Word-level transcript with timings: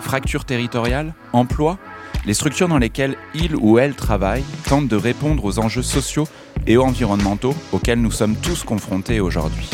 fractures 0.00 0.44
territoriales, 0.44 1.14
emploi, 1.32 1.78
les 2.26 2.34
structures 2.34 2.68
dans 2.68 2.78
lesquelles 2.78 3.16
il 3.34 3.56
ou 3.56 3.78
elle 3.78 3.94
travaille 3.94 4.44
tentent 4.68 4.88
de 4.88 4.96
répondre 4.96 5.44
aux 5.44 5.58
enjeux 5.58 5.82
sociaux 5.82 6.28
et 6.66 6.76
environnementaux 6.76 7.54
auxquels 7.72 8.00
nous 8.00 8.10
sommes 8.10 8.36
tous 8.36 8.64
confrontés 8.64 9.20
aujourd'hui. 9.20 9.70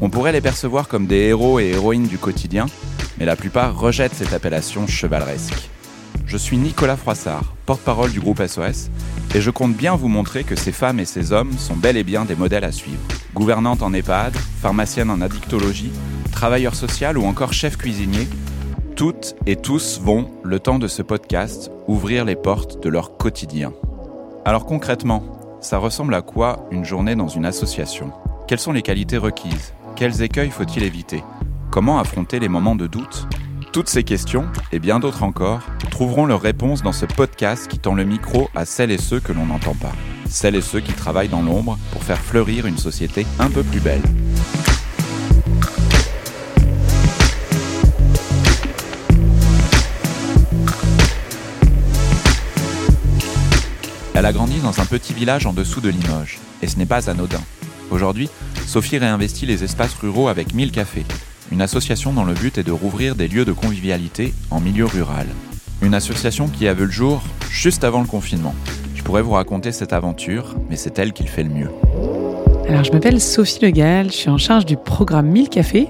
On 0.00 0.10
pourrait 0.10 0.32
les 0.32 0.40
percevoir 0.40 0.88
comme 0.88 1.06
des 1.06 1.28
héros 1.28 1.58
et 1.58 1.68
héroïnes 1.68 2.06
du 2.06 2.18
quotidien, 2.18 2.66
mais 3.18 3.24
la 3.24 3.36
plupart 3.36 3.78
rejettent 3.78 4.14
cette 4.14 4.32
appellation 4.32 4.86
chevaleresque. 4.86 5.70
Je 6.26 6.36
suis 6.36 6.56
Nicolas 6.56 6.96
Froissart, 6.96 7.54
porte-parole 7.66 8.10
du 8.10 8.20
groupe 8.20 8.44
SOS, 8.44 8.90
et 9.34 9.40
je 9.40 9.50
compte 9.50 9.74
bien 9.74 9.96
vous 9.96 10.08
montrer 10.08 10.44
que 10.44 10.56
ces 10.56 10.72
femmes 10.72 10.98
et 10.98 11.04
ces 11.04 11.32
hommes 11.32 11.52
sont 11.56 11.76
bel 11.76 11.96
et 11.96 12.04
bien 12.04 12.24
des 12.24 12.34
modèles 12.34 12.64
à 12.64 12.72
suivre. 12.72 13.00
Gouvernante 13.34 13.82
en 13.82 13.92
EHPAD, 13.92 14.36
pharmacienne 14.60 15.10
en 15.10 15.20
addictologie, 15.20 15.92
travailleur 16.32 16.74
social 16.74 17.16
ou 17.16 17.24
encore 17.24 17.52
chef 17.52 17.76
cuisinier, 17.76 18.26
toutes 18.96 19.36
et 19.44 19.56
tous 19.56 20.00
vont, 20.00 20.30
le 20.42 20.58
temps 20.58 20.78
de 20.78 20.88
ce 20.88 21.02
podcast, 21.02 21.70
ouvrir 21.86 22.24
les 22.24 22.34
portes 22.34 22.82
de 22.82 22.88
leur 22.88 23.18
quotidien. 23.18 23.74
Alors 24.46 24.64
concrètement, 24.64 25.22
ça 25.60 25.76
ressemble 25.76 26.14
à 26.14 26.22
quoi 26.22 26.66
une 26.70 26.86
journée 26.86 27.14
dans 27.14 27.28
une 27.28 27.44
association? 27.44 28.10
Quelles 28.48 28.58
sont 28.58 28.72
les 28.72 28.80
qualités 28.80 29.18
requises? 29.18 29.74
Quels 29.96 30.22
écueils 30.22 30.48
faut-il 30.48 30.82
éviter? 30.82 31.22
Comment 31.70 31.98
affronter 31.98 32.38
les 32.38 32.48
moments 32.48 32.74
de 32.74 32.86
doute? 32.86 33.28
Toutes 33.70 33.90
ces 33.90 34.02
questions, 34.02 34.46
et 34.72 34.78
bien 34.78 34.98
d'autres 34.98 35.24
encore, 35.24 35.60
trouveront 35.90 36.24
leur 36.24 36.40
réponse 36.40 36.82
dans 36.82 36.92
ce 36.92 37.04
podcast 37.04 37.68
qui 37.68 37.78
tend 37.78 37.94
le 37.94 38.04
micro 38.04 38.48
à 38.54 38.64
celles 38.64 38.90
et 38.90 38.98
ceux 38.98 39.20
que 39.20 39.34
l'on 39.34 39.44
n'entend 39.44 39.74
pas. 39.74 39.92
Celles 40.26 40.56
et 40.56 40.62
ceux 40.62 40.80
qui 40.80 40.94
travaillent 40.94 41.28
dans 41.28 41.42
l'ombre 41.42 41.76
pour 41.92 42.02
faire 42.02 42.20
fleurir 42.20 42.64
une 42.64 42.78
société 42.78 43.26
un 43.40 43.50
peu 43.50 43.62
plus 43.62 43.80
belle. 43.80 44.02
Elle 54.26 54.30
a 54.30 54.32
grandi 54.32 54.58
dans 54.58 54.80
un 54.80 54.86
petit 54.86 55.12
village 55.12 55.46
en 55.46 55.52
dessous 55.52 55.80
de 55.80 55.88
Limoges, 55.88 56.40
et 56.60 56.66
ce 56.66 56.78
n'est 56.78 56.84
pas 56.84 57.08
anodin. 57.08 57.38
Aujourd'hui, 57.92 58.28
Sophie 58.66 58.98
réinvestit 58.98 59.46
les 59.46 59.62
espaces 59.62 59.94
ruraux 59.94 60.26
avec 60.26 60.52
1000 60.52 60.72
cafés, 60.72 61.04
une 61.52 61.62
association 61.62 62.12
dont 62.12 62.24
le 62.24 62.34
but 62.34 62.58
est 62.58 62.64
de 62.64 62.72
rouvrir 62.72 63.14
des 63.14 63.28
lieux 63.28 63.44
de 63.44 63.52
convivialité 63.52 64.34
en 64.50 64.58
milieu 64.58 64.84
rural. 64.84 65.28
Une 65.80 65.94
association 65.94 66.48
qui 66.48 66.66
a 66.66 66.74
vu 66.74 66.86
le 66.86 66.90
jour 66.90 67.22
juste 67.52 67.84
avant 67.84 68.00
le 68.00 68.08
confinement. 68.08 68.56
Je 68.96 69.04
pourrais 69.04 69.22
vous 69.22 69.30
raconter 69.30 69.70
cette 69.70 69.92
aventure, 69.92 70.56
mais 70.68 70.74
c'est 70.74 70.98
elle 70.98 71.12
qui 71.12 71.22
le 71.22 71.28
fait 71.28 71.44
le 71.44 71.50
mieux. 71.50 71.70
Alors, 72.68 72.82
je 72.82 72.90
m'appelle 72.90 73.20
Sophie 73.20 73.64
Legal, 73.64 74.06
je 74.06 74.16
suis 74.16 74.30
en 74.30 74.38
charge 74.38 74.66
du 74.66 74.76
programme 74.76 75.28
1000 75.28 75.48
cafés. 75.50 75.86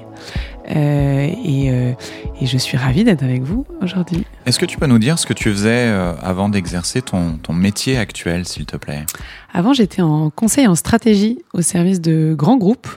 Euh, 0.69 1.29
et, 1.45 1.71
euh, 1.71 1.93
et, 2.41 2.47
je 2.47 2.59
suis 2.59 2.77
ravie 2.77 3.05
d'être 3.05 3.23
avec 3.23 3.43
vous 3.43 3.65
aujourd'hui. 3.83 4.25
Est-ce 4.47 4.59
que 4.59 4.67
tu 4.67 4.79
peux 4.79 4.87
nous 4.87 4.99
dire 4.99 5.19
ce 5.19 5.27
que 5.27 5.33
tu 5.33 5.51
faisais 5.51 5.87
euh, 5.89 6.15
avant 6.21 6.49
d'exercer 6.49 7.03
ton, 7.03 7.37
ton, 7.37 7.53
métier 7.53 7.99
actuel, 7.99 8.47
s'il 8.47 8.67
te 8.67 8.77
plaît? 8.77 9.07
Avant, 9.53 9.73
j'étais 9.73 10.03
en 10.03 10.31
conseil 10.31 10.67
en 10.67 10.75
stratégie 10.75 11.39
au 11.53 11.63
service 11.63 12.01
de 12.01 12.35
grands 12.37 12.57
groupes 12.57 12.89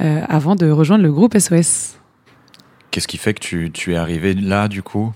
euh, 0.00 0.22
avant 0.28 0.56
de 0.56 0.70
rejoindre 0.70 1.04
le 1.04 1.12
groupe 1.12 1.36
SOS. 1.38 1.98
Qu'est-ce 2.90 3.08
qui 3.08 3.18
fait 3.18 3.34
que 3.34 3.40
tu, 3.40 3.70
tu, 3.72 3.92
es 3.92 3.96
arrivé 3.96 4.34
là, 4.34 4.68
du 4.68 4.82
coup? 4.82 5.12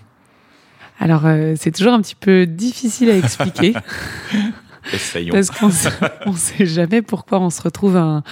Alors, 1.00 1.26
euh, 1.26 1.54
c'est 1.59 1.71
toujours 1.71 1.92
un 1.92 2.00
petit 2.00 2.15
peu 2.15 2.47
difficile 2.47 3.10
à 3.10 3.16
expliquer. 3.16 3.75
Essayons. 4.92 5.32
Parce 5.32 5.50
qu'on 5.50 5.69
ne 6.32 6.36
sait 6.36 6.66
jamais 6.66 7.02
pourquoi 7.02 7.41
on 7.41 7.50
se 7.50 7.62
retrouve 7.62 7.97
à 7.97 8.02
un, 8.02 8.22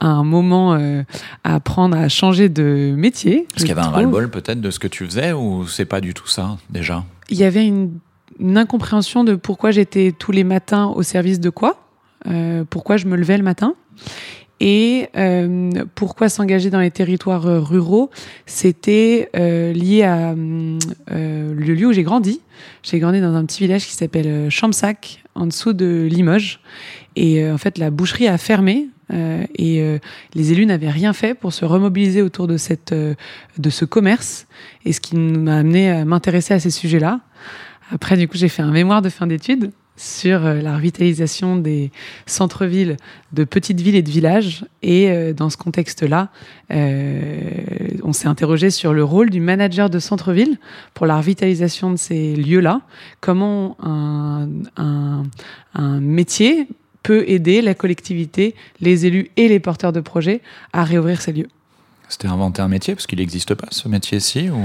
à 0.00 0.08
un 0.08 0.24
moment 0.24 0.74
euh, 0.74 1.02
à 1.44 1.56
apprendre 1.56 1.96
à 1.96 2.08
changer 2.08 2.48
de 2.48 2.94
métier. 2.96 3.46
Parce 3.50 3.62
qu'il 3.62 3.68
y 3.68 3.72
avait 3.72 3.86
un 3.86 3.90
ras-le-bol 3.90 4.30
peut-être 4.30 4.60
de 4.60 4.70
ce 4.70 4.78
que 4.78 4.88
tu 4.88 5.04
faisais 5.04 5.32
ou 5.32 5.66
c'est 5.66 5.84
pas 5.84 6.00
du 6.00 6.14
tout 6.14 6.28
ça 6.28 6.56
déjà? 6.70 7.04
Il 7.30 7.36
y 7.36 7.44
avait 7.44 7.66
une, 7.66 7.98
une 8.38 8.58
incompréhension 8.58 9.24
de 9.24 9.34
pourquoi 9.34 9.70
j'étais 9.70 10.12
tous 10.16 10.32
les 10.32 10.44
matins 10.44 10.86
au 10.86 11.02
service 11.02 11.40
de 11.40 11.50
quoi, 11.50 11.88
euh, 12.26 12.64
pourquoi 12.68 12.96
je 12.96 13.06
me 13.06 13.16
levais 13.16 13.38
le 13.38 13.44
matin. 13.44 13.74
Et 14.60 15.08
euh, 15.16 15.70
pourquoi 15.94 16.28
s'engager 16.28 16.70
dans 16.70 16.80
les 16.80 16.90
territoires 16.90 17.42
ruraux 17.42 18.10
C'était 18.46 19.28
euh, 19.36 19.72
lié 19.72 20.04
à 20.04 20.30
euh, 20.30 20.78
le 21.54 21.74
lieu 21.74 21.88
où 21.88 21.92
j'ai 21.92 22.04
grandi. 22.04 22.40
J'ai 22.82 22.98
grandi 22.98 23.20
dans 23.20 23.34
un 23.34 23.44
petit 23.44 23.64
village 23.64 23.84
qui 23.86 23.92
s'appelle 23.92 24.48
Champsac, 24.50 25.23
en 25.34 25.46
dessous 25.46 25.72
de 25.72 26.08
Limoges. 26.10 26.60
Et 27.16 27.42
euh, 27.42 27.54
en 27.54 27.58
fait, 27.58 27.78
la 27.78 27.90
boucherie 27.90 28.28
a 28.28 28.38
fermé. 28.38 28.88
et 29.10 30.00
les 30.34 30.52
élus 30.52 30.66
n'avaient 30.66 30.90
rien 30.90 31.12
fait 31.12 31.34
pour 31.34 31.52
se 31.52 31.64
remobiliser 31.64 32.22
autour 32.22 32.46
de, 32.46 32.56
cette, 32.56 32.94
de 32.94 33.70
ce 33.70 33.84
commerce. 33.84 34.46
Et 34.84 34.92
ce 34.92 35.00
qui 35.00 35.16
m'a 35.16 35.58
amené 35.58 35.90
à 35.90 36.04
m'intéresser 36.04 36.54
à 36.54 36.60
ces 36.60 36.70
sujets-là. 36.70 37.20
Après, 37.92 38.16
du 38.16 38.26
coup, 38.26 38.38
j'ai 38.38 38.48
fait 38.48 38.62
un 38.62 38.72
mémoire 38.72 39.02
de 39.02 39.10
fin 39.10 39.26
d'études 39.26 39.70
sur 39.96 40.40
la 40.40 40.76
revitalisation 40.76 41.56
des 41.56 41.90
centres-villes 42.26 42.96
de 43.32 43.44
petites 43.44 43.80
villes 43.80 43.94
et 43.94 44.02
de 44.02 44.10
villages. 44.10 44.64
Et 44.82 45.10
euh, 45.10 45.32
dans 45.32 45.50
ce 45.50 45.56
contexte-là, 45.56 46.30
euh, 46.72 47.50
on 48.02 48.12
s'est 48.12 48.28
interrogé 48.28 48.70
sur 48.70 48.92
le 48.92 49.04
rôle 49.04 49.30
du 49.30 49.40
manager 49.40 49.90
de 49.90 49.98
centre-ville 49.98 50.58
pour 50.94 51.06
la 51.06 51.16
revitalisation 51.18 51.90
de 51.90 51.96
ces 51.96 52.34
lieux-là. 52.36 52.80
Comment 53.20 53.76
un 54.76 55.26
métier 56.00 56.68
peut 57.04 57.24
aider 57.28 57.62
la 57.62 57.74
collectivité, 57.74 58.56
les 58.80 59.06
élus 59.06 59.30
et 59.36 59.46
les 59.46 59.60
porteurs 59.60 59.92
de 59.92 60.00
projets 60.00 60.40
à 60.72 60.82
réouvrir 60.82 61.20
ces 61.20 61.32
lieux. 61.32 61.48
C'était 62.14 62.28
inventer 62.28 62.62
un 62.62 62.68
métier 62.68 62.94
parce 62.94 63.08
qu'il 63.08 63.18
n'existe 63.18 63.56
pas 63.56 63.66
ce 63.72 63.88
métier-ci 63.88 64.48
ou... 64.48 64.56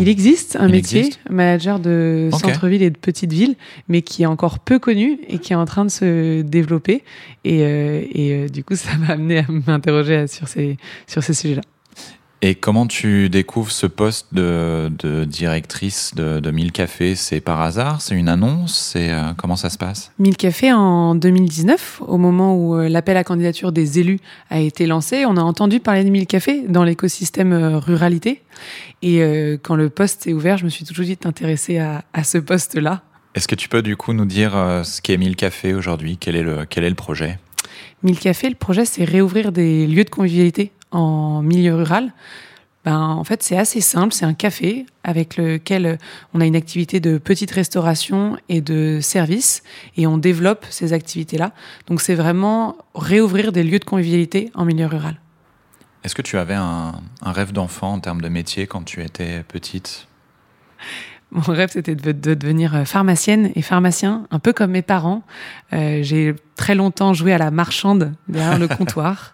Il 0.00 0.08
existe 0.08 0.56
un 0.56 0.66
Il 0.66 0.72
métier, 0.72 1.00
existe 1.00 1.20
manager 1.28 1.78
de 1.78 2.30
okay. 2.32 2.38
centre-ville 2.38 2.82
et 2.82 2.88
de 2.88 2.96
petite 2.96 3.34
ville, 3.34 3.54
mais 3.86 4.00
qui 4.00 4.22
est 4.22 4.26
encore 4.26 4.60
peu 4.60 4.78
connu 4.78 5.20
et 5.28 5.38
qui 5.38 5.52
est 5.52 5.56
en 5.56 5.66
train 5.66 5.84
de 5.84 5.90
se 5.90 6.40
développer. 6.40 7.04
Et, 7.44 7.64
euh, 7.64 8.02
et 8.10 8.32
euh, 8.32 8.48
du 8.48 8.64
coup, 8.64 8.76
ça 8.76 8.96
m'a 8.96 9.08
amené 9.08 9.40
à 9.40 9.44
m'interroger 9.66 10.26
sur 10.26 10.48
ces, 10.48 10.78
sur 11.06 11.22
ces 11.22 11.34
sujets-là. 11.34 11.60
Et 12.42 12.54
comment 12.54 12.86
tu 12.86 13.30
découvres 13.30 13.70
ce 13.70 13.86
poste 13.86 14.34
de, 14.34 14.92
de 14.98 15.24
directrice 15.24 16.14
de, 16.14 16.38
de 16.38 16.50
1000 16.50 16.70
cafés? 16.70 17.14
C'est 17.14 17.40
par 17.40 17.62
hasard? 17.62 18.02
C'est 18.02 18.14
une 18.14 18.28
annonce? 18.28 18.76
C'est 18.76 19.10
euh, 19.10 19.32
comment 19.36 19.56
ça 19.56 19.70
se 19.70 19.78
passe? 19.78 20.12
1000 20.18 20.36
cafés 20.36 20.70
en 20.72 21.14
2019, 21.14 22.02
au 22.06 22.18
moment 22.18 22.54
où 22.54 22.76
euh, 22.76 22.88
l'appel 22.90 23.16
à 23.16 23.24
candidature 23.24 23.72
des 23.72 24.00
élus 24.00 24.20
a 24.50 24.60
été 24.60 24.86
lancé, 24.86 25.24
on 25.24 25.38
a 25.38 25.40
entendu 25.40 25.80
parler 25.80 26.04
de 26.04 26.10
1000 26.10 26.26
cafés 26.26 26.64
dans 26.68 26.84
l'écosystème 26.84 27.54
euh, 27.54 27.78
ruralité. 27.78 28.42
Et 29.00 29.22
euh, 29.22 29.56
quand 29.60 29.74
le 29.74 29.88
poste 29.88 30.26
est 30.26 30.34
ouvert, 30.34 30.58
je 30.58 30.64
me 30.66 30.70
suis 30.70 30.84
toujours 30.84 31.06
dit 31.06 31.18
intéressée 31.24 31.78
à, 31.78 32.04
à 32.12 32.22
ce 32.22 32.36
poste-là. 32.36 33.02
Est-ce 33.34 33.48
que 33.48 33.54
tu 33.54 33.70
peux 33.70 33.82
du 33.82 33.96
coup 33.96 34.12
nous 34.12 34.24
dire 34.26 34.52
ce 34.82 35.02
qu'est 35.02 35.16
1000 35.16 35.36
cafés 35.36 35.74
aujourd'hui? 35.74 36.16
Quel, 36.18 36.36
est 36.36 36.42
le, 36.42 36.64
quel 36.68 36.84
est 36.84 36.88
le 36.88 36.94
projet? 36.94 37.38
1000 38.02 38.18
cafés, 38.18 38.48
le 38.48 38.54
projet, 38.54 38.84
c'est 38.84 39.04
réouvrir 39.04 39.52
des 39.52 39.86
lieux 39.86 40.04
de 40.04 40.10
convivialité 40.10 40.72
en 40.96 41.42
milieu 41.42 41.74
rural, 41.74 42.12
ben, 42.84 43.00
en 43.00 43.24
fait, 43.24 43.42
c'est 43.42 43.58
assez 43.58 43.80
simple. 43.80 44.14
C'est 44.14 44.24
un 44.24 44.34
café 44.34 44.86
avec 45.02 45.36
lequel 45.36 45.98
on 46.34 46.40
a 46.40 46.46
une 46.46 46.54
activité 46.54 47.00
de 47.00 47.18
petite 47.18 47.50
restauration 47.50 48.36
et 48.48 48.60
de 48.60 49.00
service 49.00 49.64
et 49.96 50.06
on 50.06 50.18
développe 50.18 50.64
ces 50.70 50.92
activités-là. 50.92 51.52
Donc, 51.88 52.00
c'est 52.00 52.14
vraiment 52.14 52.76
réouvrir 52.94 53.50
des 53.50 53.64
lieux 53.64 53.80
de 53.80 53.84
convivialité 53.84 54.52
en 54.54 54.64
milieu 54.64 54.86
rural. 54.86 55.20
Est-ce 56.04 56.14
que 56.14 56.22
tu 56.22 56.38
avais 56.38 56.54
un, 56.54 56.92
un 57.22 57.32
rêve 57.32 57.52
d'enfant 57.52 57.94
en 57.94 57.98
termes 57.98 58.20
de 58.20 58.28
métier 58.28 58.68
quand 58.68 58.84
tu 58.84 59.02
étais 59.02 59.42
petite? 59.42 60.06
Mon 61.32 61.42
rêve, 61.42 61.70
c'était 61.72 61.96
de, 61.96 62.12
de, 62.12 62.34
devenir 62.34 62.86
pharmacienne 62.86 63.50
et 63.56 63.62
pharmacien, 63.62 64.28
un 64.30 64.38
peu 64.38 64.52
comme 64.52 64.70
mes 64.70 64.82
parents. 64.82 65.22
Euh, 65.72 66.04
j'ai 66.04 66.36
très 66.54 66.76
longtemps 66.76 67.14
joué 67.14 67.32
à 67.32 67.38
la 67.38 67.50
marchande 67.50 68.12
derrière 68.28 68.60
le 68.60 68.68
comptoir. 68.76 69.32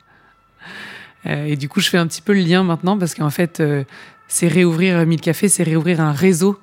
Euh, 1.27 1.47
et 1.47 1.57
du 1.57 1.69
coup, 1.69 1.81
je 1.81 1.89
fais 1.89 1.99
un 1.99 2.07
petit 2.07 2.23
peu 2.23 2.33
le 2.33 2.41
lien 2.41 2.63
maintenant 2.63 2.99
parce 2.99 3.15
qu'en 3.15 3.31
fait, 3.31 3.61
euh, 3.61 3.85
c'est 4.29 4.49
réouvrir 4.49 5.07
1000 5.07 5.21
cafés, 5.21 5.49
c'est 5.49 5.63
réouvrir 5.63 6.01
un 6.01 6.13
réseau 6.13 6.59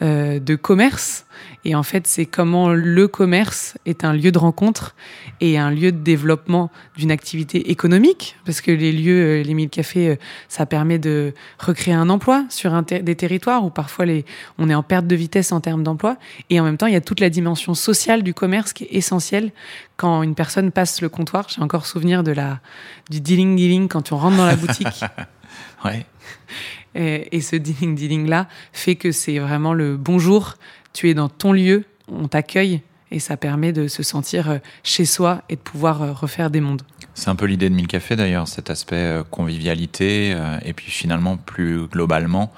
de 0.00 0.54
commerce. 0.56 1.26
Et 1.64 1.74
en 1.74 1.82
fait, 1.82 2.06
c'est 2.06 2.24
comment 2.24 2.70
le 2.70 3.06
commerce 3.06 3.76
est 3.84 4.04
un 4.04 4.14
lieu 4.14 4.32
de 4.32 4.38
rencontre 4.38 4.94
et 5.40 5.58
un 5.58 5.70
lieu 5.70 5.92
de 5.92 5.98
développement 5.98 6.70
d'une 6.96 7.10
activité 7.10 7.70
économique, 7.70 8.36
parce 8.46 8.60
que 8.60 8.70
les 8.70 8.92
lieux, 8.92 9.42
les 9.42 9.54
mille 9.54 9.68
cafés, 9.68 10.18
ça 10.48 10.64
permet 10.64 10.98
de 10.98 11.34
recréer 11.58 11.94
un 11.94 12.08
emploi 12.08 12.44
sur 12.48 12.82
des 12.82 13.14
territoires 13.14 13.64
où 13.64 13.70
parfois 13.70 14.06
les, 14.06 14.24
on 14.58 14.70
est 14.70 14.74
en 14.74 14.82
perte 14.82 15.06
de 15.06 15.16
vitesse 15.16 15.52
en 15.52 15.60
termes 15.60 15.82
d'emploi. 15.82 16.16
Et 16.48 16.60
en 16.60 16.64
même 16.64 16.76
temps, 16.76 16.86
il 16.86 16.94
y 16.94 16.96
a 16.96 17.00
toute 17.00 17.20
la 17.20 17.30
dimension 17.30 17.74
sociale 17.74 18.22
du 18.22 18.34
commerce 18.34 18.72
qui 18.72 18.84
est 18.84 18.94
essentielle 18.94 19.52
quand 19.96 20.22
une 20.22 20.34
personne 20.34 20.70
passe 20.70 21.02
le 21.02 21.08
comptoir. 21.08 21.46
J'ai 21.48 21.62
encore 21.62 21.86
souvenir 21.86 22.22
de 22.22 22.32
la, 22.32 22.60
du 23.10 23.20
dealing 23.20 23.56
dealing 23.56 23.88
quand 23.88 24.12
on 24.12 24.16
rentre 24.16 24.36
dans 24.36 24.46
la 24.46 24.56
boutique. 24.56 25.04
ouais. 25.84 26.06
Et, 26.94 27.40
ce 27.40 27.56
dealing 27.56 27.94
dealing 27.94 28.26
là 28.26 28.48
fait 28.72 28.96
que 28.96 29.12
c'est 29.12 29.38
vraiment 29.38 29.72
le 29.72 29.96
bonjour 29.96 30.56
tu 30.92 31.08
es 31.08 31.14
dans 31.14 31.28
ton 31.28 31.52
lieu, 31.52 31.84
on 32.08 32.28
t'accueille 32.28 32.82
et 33.10 33.18
ça 33.18 33.36
permet 33.36 33.72
de 33.72 33.88
se 33.88 34.02
sentir 34.02 34.50
euh, 34.50 34.58
chez 34.82 35.04
soi 35.04 35.42
et 35.48 35.56
de 35.56 35.60
pouvoir 35.60 36.02
euh, 36.02 36.12
refaire 36.12 36.50
des 36.50 36.60
mondes. 36.60 36.82
C'est 37.14 37.28
un 37.28 37.34
peu 37.34 37.46
l'idée 37.46 37.68
de 37.68 37.74
Mille 37.74 37.88
d'ailleurs, 38.10 38.48
cet 38.48 38.70
aspect 38.70 38.96
euh, 38.96 39.22
convivialité 39.24 40.36
et 40.64 40.72
puis 40.72 40.90
finalement 40.90 41.36
plus 41.36 41.86
globalement 41.86 42.52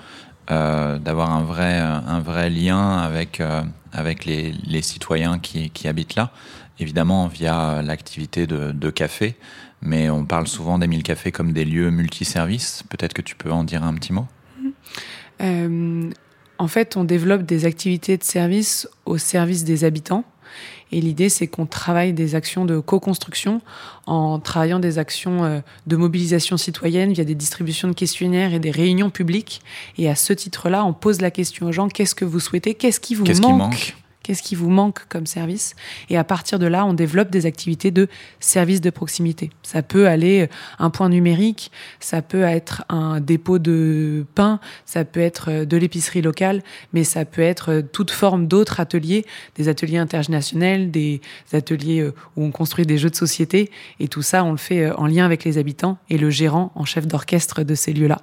d'avoir 0.49 1.31
un 1.31 1.45
vrai, 1.45 1.79
un 1.79 2.21
vrai 2.21 2.51
lien 2.51 2.99
avec, 2.99 3.41
avec 3.91 4.27
les, 4.27 4.83
citoyens 4.83 5.39
qui, 5.39 5.89
habitent 5.89 6.15
là, 6.15 6.31
évidemment 6.79 7.27
via 7.27 7.81
l'activité 7.81 8.47
de, 8.47 8.91
café, 8.91 9.37
mais 9.83 10.09
on 10.11 10.25
parle 10.25 10.47
souvent 10.47 10.79
des 10.79 10.87
Mille 10.87 11.03
Cafés 11.03 11.33
comme 11.33 11.53
des 11.53 11.65
lieux 11.65 11.91
multiservices. 11.91 12.85
Peut-être 12.89 13.13
que 13.13 13.23
tu 13.23 13.35
peux 13.35 13.51
en 13.51 13.65
dire 13.65 13.83
un 13.83 13.95
petit 13.95 14.13
mot 14.13 14.27
en 16.63 16.69
fait, 16.69 16.97
on 16.97 17.03
développe 17.03 17.43
des 17.43 17.65
activités 17.65 18.17
de 18.17 18.23
service 18.23 18.89
au 19.05 19.19
service 19.19 19.65
des 19.65 19.83
habitants. 19.83 20.25
Et 20.93 21.01
l'idée, 21.01 21.29
c'est 21.29 21.49
qu'on 21.49 21.67
travaille 21.67 22.13
des 22.13 22.37
actions 22.37 22.65
de 22.65 22.79
co-construction 22.79 23.63
en 24.07 24.39
travaillant 24.39 24.79
des 24.79 24.99
actions 24.99 25.45
euh, 25.45 25.61
de 25.89 25.97
mobilisation 25.97 26.57
citoyenne 26.57 27.13
via 27.15 27.25
des 27.25 27.35
distributions 27.35 27.89
de 27.89 27.95
questionnaires 27.95 28.55
et 28.55 28.61
des 28.61 28.71
réunions 28.71 29.11
publiques. 29.11 29.63
Et 29.99 30.09
à 30.09 30.15
ce 30.15 30.33
titre-là, 30.33 30.85
on 30.85 30.93
pose 30.93 31.21
la 31.21 31.33
question 31.33 31.67
aux 31.67 31.73
gens 31.73 31.89
qu'est-ce 31.89 32.15
que 32.15 32.27
vous 32.27 32.39
souhaitez? 32.39 32.75
Qu'est-ce 32.75 33.01
qui 33.01 33.17
vous 33.17 33.25
manque? 33.41 33.97
Qu'est-ce 34.23 34.43
qui 34.43 34.55
vous 34.55 34.71
manque 34.71 35.07
comme 35.09 35.27
service? 35.27 35.75
Et 36.09 36.17
à 36.17 36.25
partir 36.25 36.59
de 36.59 36.67
là, 36.67 36.87
on 36.87 36.95
développe 36.95 37.31
des 37.31 37.47
activités 37.47 37.91
de 37.91 38.09
service 38.41 38.81
de 38.81 38.91
proximité. 38.91 39.51
Ça 39.63 39.83
peut 39.83 40.07
aller 40.07 40.43
euh, 40.43 40.47
un 40.79 40.91
point 40.91 41.09
numérique, 41.09 41.73
ça 41.99 42.23
peut 42.23 42.43
être 42.43 42.85
un 42.89 43.21
dépôt 43.21 43.59
de 43.59 44.25
pain, 44.35 44.61
ça 44.87 45.05
peut 45.05 45.21
être 45.21 45.51
euh, 45.51 45.65
de 45.65 45.77
l'épicerie 45.77 46.23
locale, 46.23 46.63
mais 46.93 47.05
ça 47.05 47.25
peut 47.25 47.43
être 47.43 47.71
euh, 47.71 47.83
toute 47.83 48.11
forme 48.11 48.47
d'autres 48.47 48.81
ateliers, 48.81 49.25
des 49.57 49.69
ateliers 49.69 49.99
intergénérationnels, 49.99 50.91
des 50.91 51.21
ateliers 51.53 52.11
où 52.37 52.45
on 52.45 52.51
construit 52.51 52.87
des 52.87 52.99
jeux 52.99 53.11
de 53.11 53.17
société. 53.17 53.71
Et 53.99 54.09
tout 54.09 54.23
ça, 54.23 54.45
on 54.45 54.53
le 54.53 54.57
fait 54.57 54.91
en 54.93 55.07
lien 55.07 55.25
avec 55.25 55.45
les 55.45 55.59
habitants 55.59 55.99
et 56.09 56.19
le 56.19 56.31
gérant 56.31 56.73
en 56.75 56.85
chef 56.85 57.07
d'orchestre 57.07 57.63
de 57.63 57.75
ces 57.75 57.93
lieux-là. 57.93 58.19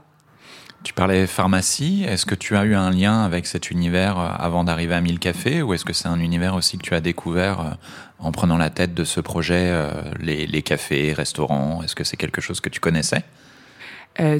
Tu 0.84 0.94
parlais 0.94 1.28
pharmacie. 1.28 2.06
Est-ce 2.08 2.26
que 2.26 2.36
tu 2.36 2.56
as 2.56 2.64
eu 2.64 2.74
un 2.74 2.90
lien 2.90 3.24
avec 3.24 3.48
cet 3.48 3.70
univers 3.70 4.18
euh, 4.18 4.30
avant 4.38 4.64
d'arriver 4.64 4.96
à 4.96 5.02
Mille 5.02 5.20
Cafés 5.20 5.62
ou 5.62 5.74
est-ce 5.74 5.84
que 5.84 5.92
c'est 5.92 6.08
un 6.08 6.20
univers 6.20 6.56
aussi 6.56 6.78
que 6.78 6.84
tu 6.84 6.94
as 6.94 7.02
découvert 7.02 7.60
euh, 7.60 7.72
en 8.20 8.32
prenant 8.32 8.58
la 8.58 8.70
tête 8.70 8.94
de 8.94 9.04
ce 9.04 9.20
projet, 9.20 9.70
euh, 9.72 9.90
les 10.22 10.62
cafés, 10.62 11.12
restaurants? 11.12 11.84
Est-ce 11.84 11.96
que 11.96 12.06
c'est 12.06 12.16
quelque 12.16 12.40
chose 12.40 12.62
que 12.62 12.70
tu 12.70 12.80
connaissais? 12.80 13.24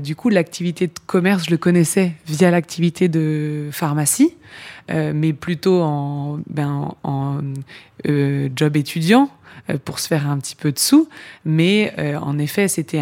Du 0.02 0.14
coup, 0.14 0.28
l'activité 0.28 0.88
de 0.88 0.94
commerce, 1.06 1.46
je 1.46 1.52
le 1.52 1.58
connaissais 1.58 2.12
via 2.26 2.52
l'activité 2.52 3.08
de 3.08 3.70
pharmacie, 3.72 4.36
mais 4.90 5.34
plutôt 5.34 5.82
en, 5.82 6.40
ben, 6.50 6.94
en 7.04 7.42
job 8.06 8.78
étudiant 8.78 9.30
pour 9.86 10.00
se 10.00 10.08
faire 10.08 10.28
un 10.30 10.38
petit 10.40 10.56
peu 10.56 10.72
de 10.72 10.80
sous. 10.80 11.08
Mais 11.46 11.94
en 12.22 12.38
effet, 12.40 12.68
c'était 12.68 13.02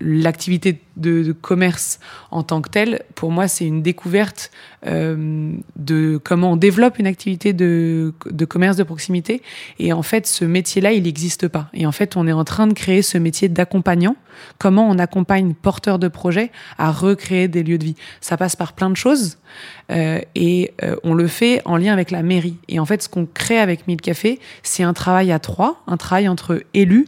l'activité 0.00 0.80
de, 0.96 1.32
commerce 1.32 1.98
en 2.30 2.42
tant 2.42 2.60
que 2.60 2.68
telle, 2.68 3.02
pour 3.14 3.30
moi, 3.30 3.48
c'est 3.48 3.66
une 3.66 3.82
découverte 3.82 4.50
euh, 4.86 5.52
de 5.76 6.20
comment 6.22 6.52
on 6.52 6.56
développe 6.56 6.98
une 6.98 7.06
activité 7.06 7.52
de, 7.52 8.12
de, 8.26 8.44
commerce 8.44 8.76
de 8.76 8.82
proximité. 8.82 9.42
Et 9.78 9.92
en 9.92 10.02
fait, 10.02 10.26
ce 10.26 10.44
métier-là, 10.44 10.92
il 10.92 11.04
n'existe 11.04 11.48
pas. 11.48 11.68
Et 11.72 11.86
en 11.86 11.92
fait, 11.92 12.16
on 12.16 12.26
est 12.26 12.32
en 12.32 12.44
train 12.44 12.66
de 12.66 12.74
créer 12.74 13.02
ce 13.02 13.18
métier 13.18 13.48
d'accompagnant. 13.48 14.16
Comment 14.58 14.88
on 14.88 14.98
accompagne 14.98 15.54
porteurs 15.54 15.98
de 15.98 16.08
projets 16.08 16.50
à 16.78 16.90
recréer 16.90 17.48
des 17.48 17.62
lieux 17.62 17.78
de 17.78 17.84
vie. 17.84 17.96
Ça 18.20 18.36
passe 18.36 18.56
par 18.56 18.72
plein 18.72 18.90
de 18.90 18.96
choses 18.96 19.38
euh, 19.90 20.20
et 20.34 20.72
euh, 20.82 20.96
on 21.04 21.14
le 21.14 21.26
fait 21.26 21.62
en 21.64 21.76
lien 21.76 21.92
avec 21.92 22.10
la 22.10 22.22
mairie. 22.22 22.56
Et 22.68 22.78
en 22.78 22.84
fait, 22.84 23.02
ce 23.02 23.08
qu'on 23.08 23.26
crée 23.26 23.58
avec 23.58 23.86
Mille 23.86 24.00
Café, 24.00 24.40
c'est 24.62 24.82
un 24.82 24.92
travail 24.92 25.32
à 25.32 25.38
trois, 25.38 25.82
un 25.86 25.96
travail 25.96 26.28
entre 26.28 26.62
élus, 26.74 27.06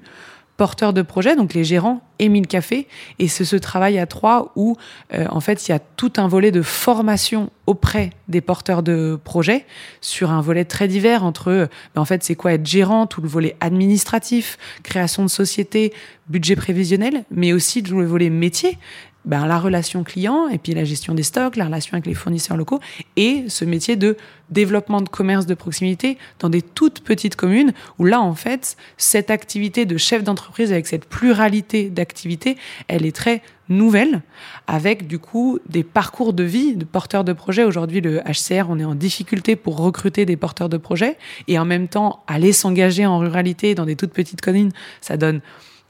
porteurs 0.56 0.92
de 0.92 1.02
projets, 1.02 1.36
donc 1.36 1.54
les 1.54 1.64
gérants 1.64 2.00
et 2.18 2.28
Mille 2.28 2.46
Café. 2.46 2.88
Et 3.18 3.28
c'est 3.28 3.44
ce 3.44 3.56
travail 3.56 3.98
à 3.98 4.06
trois 4.06 4.52
où, 4.56 4.76
euh, 5.14 5.26
en 5.28 5.40
fait, 5.40 5.68
il 5.68 5.72
y 5.72 5.74
a 5.74 5.78
tout 5.78 6.12
un 6.16 6.28
volet 6.28 6.50
de 6.50 6.62
formation 6.62 7.50
auprès 7.66 8.10
des 8.28 8.40
porteurs 8.40 8.82
de 8.82 9.18
projets 9.22 9.66
sur 10.00 10.30
un 10.30 10.40
volet 10.40 10.64
très 10.64 10.88
divers 10.88 11.24
entre, 11.24 11.68
ben, 11.94 12.00
en 12.00 12.04
fait, 12.04 12.24
c'est 12.24 12.36
quoi 12.36 12.54
être 12.54 12.66
gérant, 12.66 13.06
tout 13.06 13.20
le 13.20 13.28
volet 13.28 13.56
administratif, 13.60 14.56
création 14.82 15.22
de 15.22 15.28
société, 15.28 15.92
budget 16.28 16.56
prévisionnel, 16.56 17.24
mais 17.30 17.52
aussi 17.52 17.82
le 17.82 18.06
volet 18.06 18.30
métier 18.30 18.78
ben, 19.26 19.46
la 19.46 19.58
relation 19.58 20.04
client 20.04 20.48
et 20.48 20.58
puis 20.58 20.72
la 20.72 20.84
gestion 20.84 21.14
des 21.14 21.22
stocks, 21.22 21.56
la 21.56 21.66
relation 21.66 21.94
avec 21.94 22.06
les 22.06 22.14
fournisseurs 22.14 22.56
locaux 22.56 22.80
et 23.16 23.44
ce 23.48 23.64
métier 23.64 23.96
de 23.96 24.16
développement 24.50 25.00
de 25.00 25.08
commerce 25.08 25.46
de 25.46 25.54
proximité 25.54 26.16
dans 26.38 26.48
des 26.48 26.62
toutes 26.62 27.00
petites 27.00 27.36
communes 27.36 27.72
où 27.98 28.04
là, 28.04 28.20
en 28.20 28.34
fait, 28.34 28.76
cette 28.96 29.30
activité 29.30 29.84
de 29.84 29.96
chef 29.96 30.22
d'entreprise 30.22 30.72
avec 30.72 30.86
cette 30.86 31.06
pluralité 31.06 31.90
d'activités, 31.90 32.56
elle 32.86 33.04
est 33.04 33.14
très 33.14 33.42
nouvelle 33.68 34.22
avec 34.68 35.08
du 35.08 35.18
coup 35.18 35.58
des 35.68 35.82
parcours 35.82 36.32
de 36.32 36.44
vie 36.44 36.76
de 36.76 36.84
porteurs 36.84 37.24
de 37.24 37.32
projets. 37.32 37.64
Aujourd'hui, 37.64 38.00
le 38.00 38.20
HCR, 38.20 38.66
on 38.68 38.78
est 38.78 38.84
en 38.84 38.94
difficulté 38.94 39.56
pour 39.56 39.78
recruter 39.78 40.24
des 40.24 40.36
porteurs 40.36 40.68
de 40.68 40.76
projets 40.76 41.18
et 41.48 41.58
en 41.58 41.64
même 41.64 41.88
temps 41.88 42.22
aller 42.28 42.52
s'engager 42.52 43.06
en 43.06 43.18
ruralité 43.18 43.74
dans 43.74 43.84
des 43.84 43.96
toutes 43.96 44.12
petites 44.12 44.40
communes, 44.40 44.70
ça 45.00 45.16
donne 45.16 45.40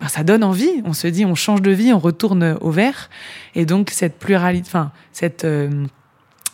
ben, 0.00 0.08
ça 0.08 0.24
donne 0.24 0.44
envie. 0.44 0.82
On 0.84 0.92
se 0.92 1.06
dit, 1.06 1.24
on 1.24 1.34
change 1.34 1.62
de 1.62 1.70
vie, 1.70 1.92
on 1.92 1.98
retourne 1.98 2.58
au 2.60 2.70
vert. 2.70 3.08
Et 3.54 3.64
donc, 3.64 3.90
cette 3.90 4.18
pluralité, 4.18 4.68
enfin, 4.68 4.92
cette, 5.12 5.44
euh, 5.44 5.86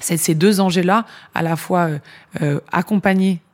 ces 0.03 0.35
deux 0.35 0.61
enjeux-là, 0.61 1.07
à 1.35 1.43
la 1.43 1.57
fois 1.57 1.89
euh, 1.89 1.99
euh, 2.43 2.61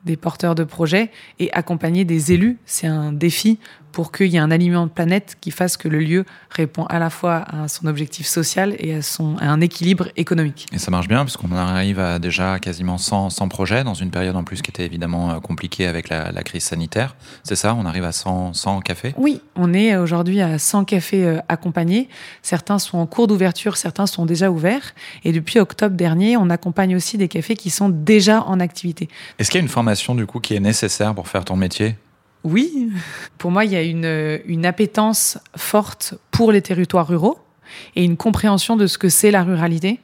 des 0.05 0.17
porteurs 0.17 0.55
de 0.55 0.63
projets 0.63 1.11
et 1.39 1.51
accompagner 1.53 2.05
des 2.05 2.31
élus, 2.31 2.57
c'est 2.65 2.87
un 2.87 3.11
défi 3.11 3.59
pour 3.91 4.11
qu'il 4.11 4.27
y 4.27 4.35
ait 4.35 4.39
un 4.39 4.51
aliment 4.51 4.85
de 4.85 4.91
planète 4.91 5.37
qui 5.41 5.51
fasse 5.51 5.77
que 5.77 5.87
le 5.87 5.99
lieu 5.99 6.25
répond 6.49 6.85
à 6.85 6.99
la 6.99 7.09
fois 7.09 7.43
à 7.47 7.67
son 7.67 7.87
objectif 7.87 8.27
social 8.27 8.75
et 8.79 8.95
à, 8.95 9.01
son, 9.01 9.35
à 9.37 9.47
un 9.47 9.61
équilibre 9.61 10.09
économique. 10.15 10.67
Et 10.73 10.77
ça 10.77 10.91
marche 10.91 11.07
bien 11.07 11.23
puisqu'on 11.23 11.51
arrive 11.51 11.99
à 11.99 12.19
déjà 12.19 12.59
quasiment 12.59 12.97
100, 12.97 13.31
100, 13.31 13.49
projets 13.49 13.83
dans 13.83 13.93
une 13.93 14.11
période 14.11 14.35
en 14.35 14.43
plus 14.43 14.61
qui 14.61 14.69
était 14.69 14.85
évidemment 14.85 15.31
euh, 15.31 15.39
compliquée 15.39 15.87
avec 15.87 16.09
la, 16.09 16.31
la 16.31 16.43
crise 16.43 16.63
sanitaire. 16.63 17.15
C'est 17.43 17.55
ça 17.55 17.73
On 17.73 17.85
arrive 17.85 18.03
à 18.03 18.11
100, 18.11 18.53
100 18.53 18.81
cafés? 18.81 19.13
Oui, 19.17 19.41
on 19.55 19.73
est 19.73 19.95
aujourd'hui 19.97 20.41
à 20.41 20.59
100 20.59 20.85
cafés 20.85 21.25
euh, 21.25 21.39
accompagnés. 21.47 22.09
Certains 22.43 22.79
sont 22.79 22.99
en 22.99 23.07
cours 23.07 23.27
d'ouverture, 23.27 23.77
certains 23.77 24.05
sont 24.05 24.25
déjà 24.25 24.51
ouverts. 24.51 24.93
Et 25.23 25.31
depuis 25.31 25.59
octobre 25.59 25.95
dernier, 25.95 26.37
on 26.37 26.49
accompagne 26.49 26.95
aussi 26.95 27.17
des 27.17 27.27
cafés 27.27 27.55
qui 27.55 27.69
sont 27.69 27.89
déjà 27.89 28.43
en 28.43 28.59
activité. 28.59 29.09
Est-ce 29.39 29.49
qu'il 29.49 29.59
y 29.59 29.61
a 29.61 29.63
une 29.63 29.69
du 30.15 30.25
coup 30.25 30.39
qui 30.39 30.55
est 30.55 30.59
nécessaire 30.59 31.13
pour 31.13 31.27
faire 31.27 31.45
ton 31.45 31.55
métier? 31.55 31.95
Oui, 32.43 32.89
pour 33.37 33.51
moi, 33.51 33.65
il 33.65 33.71
y 33.71 33.75
a 33.75 33.83
une, 33.83 34.65
appétence 34.65 35.37
forte 35.57 36.13
pour 36.31 36.51
les 36.51 36.61
territoires 36.61 37.07
ruraux 37.07 37.37
et 37.95 38.03
une 38.03 38.17
compréhension 38.17 38.77
de 38.77 38.87
ce 38.87 38.97
que 38.97 39.09
c'est 39.09 39.31
la 39.31 39.43
ruralité. 39.43 39.99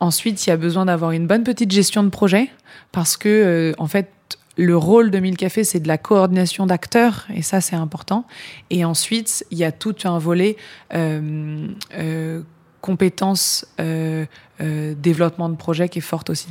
Ensuite, 0.00 0.46
il 0.46 0.50
y 0.50 0.52
a 0.52 0.56
besoin 0.56 0.86
d'avoir 0.86 1.12
une 1.12 1.26
bonne 1.26 1.44
petite 1.44 1.70
gestion 1.70 2.02
de 2.02 2.08
projet 2.08 2.50
parce 2.92 3.16
que, 3.16 3.28
euh, 3.28 3.72
en 3.78 3.86
fait, 3.86 4.10
le 4.56 4.76
rôle 4.76 5.10
de 5.10 5.18
Mille 5.18 5.36
Cafés, 5.36 5.64
c'est 5.64 5.80
de 5.80 5.88
la 5.88 5.98
coordination 5.98 6.66
d'acteurs, 6.66 7.26
et 7.34 7.42
ça, 7.42 7.60
c'est 7.60 7.76
important. 7.76 8.26
Et 8.68 8.84
ensuite, 8.84 9.44
il 9.50 9.58
y 9.58 9.64
a 9.64 9.72
tout 9.72 9.96
un 10.04 10.18
volet 10.18 10.56
euh, 10.94 11.68
euh, 11.94 12.42
compétences, 12.80 13.66
euh, 13.80 14.26
développement 14.58 15.48
de 15.48 15.56
projet 15.56 15.88
qui 15.88 15.98
est 15.98 16.02
forte 16.02 16.30
aussi. 16.30 16.48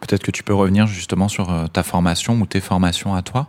Peut-être 0.00 0.22
que 0.22 0.30
tu 0.30 0.42
peux 0.42 0.54
revenir 0.54 0.86
justement 0.86 1.28
sur 1.28 1.68
ta 1.72 1.82
formation 1.82 2.34
ou 2.40 2.46
tes 2.46 2.60
formations 2.60 3.14
à 3.14 3.22
toi? 3.22 3.48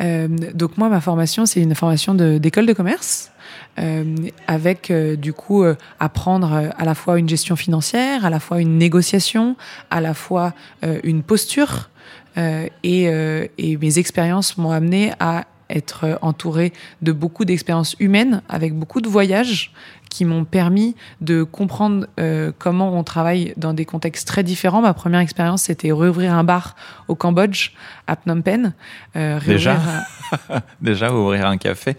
Euh, 0.00 0.28
donc 0.54 0.76
moi, 0.78 0.88
ma 0.88 1.00
formation, 1.00 1.46
c'est 1.46 1.60
une 1.60 1.74
formation 1.74 2.14
d'école 2.14 2.66
de, 2.66 2.72
commerce. 2.72 3.30
Euh, 3.78 4.16
avec 4.46 4.90
euh, 4.90 5.16
du 5.16 5.32
coup 5.32 5.64
euh, 5.64 5.76
apprendre 6.00 6.52
euh, 6.52 6.68
à 6.78 6.84
la 6.84 6.94
fois 6.94 7.18
une 7.18 7.28
gestion 7.28 7.56
financière, 7.56 8.24
à 8.24 8.30
la 8.30 8.40
fois 8.40 8.60
une 8.60 8.78
négociation, 8.78 9.56
à 9.90 10.00
la 10.00 10.14
fois 10.14 10.54
une 11.02 11.22
posture. 11.22 11.90
Et, 12.82 13.04
et, 13.04 13.76
mes 13.76 13.98
expériences 14.00 14.58
m'ont 14.58 14.72
amené 14.72 15.12
à 15.20 15.44
être 15.70 16.18
entourée 16.22 16.72
de 17.02 17.12
beaucoup 17.12 17.44
d'expériences 17.44 17.96
humaines, 17.98 18.42
avec 18.48 18.74
beaucoup 18.74 19.00
de 19.00 19.08
voyages 19.08 19.72
qui 20.14 20.24
m'ont 20.24 20.44
permis 20.44 20.94
de 21.20 21.42
comprendre 21.42 22.06
euh, 22.20 22.52
comment 22.56 22.96
on 22.96 23.02
travaille 23.02 23.52
dans 23.56 23.74
des 23.74 23.84
contextes 23.84 24.28
très 24.28 24.44
différents. 24.44 24.80
Ma 24.80 24.94
première 24.94 25.18
expérience, 25.18 25.62
c'était 25.62 25.90
rouvrir 25.90 26.34
un 26.34 26.44
bar 26.44 26.76
au 27.08 27.16
Cambodge, 27.16 27.70
à 28.06 28.14
Phnom 28.14 28.40
Penh. 28.40 28.74
Euh, 29.16 29.40
déjà, 29.40 29.76
déjà 30.80 31.12
ouvrir 31.12 31.46
un 31.46 31.56
café 31.56 31.96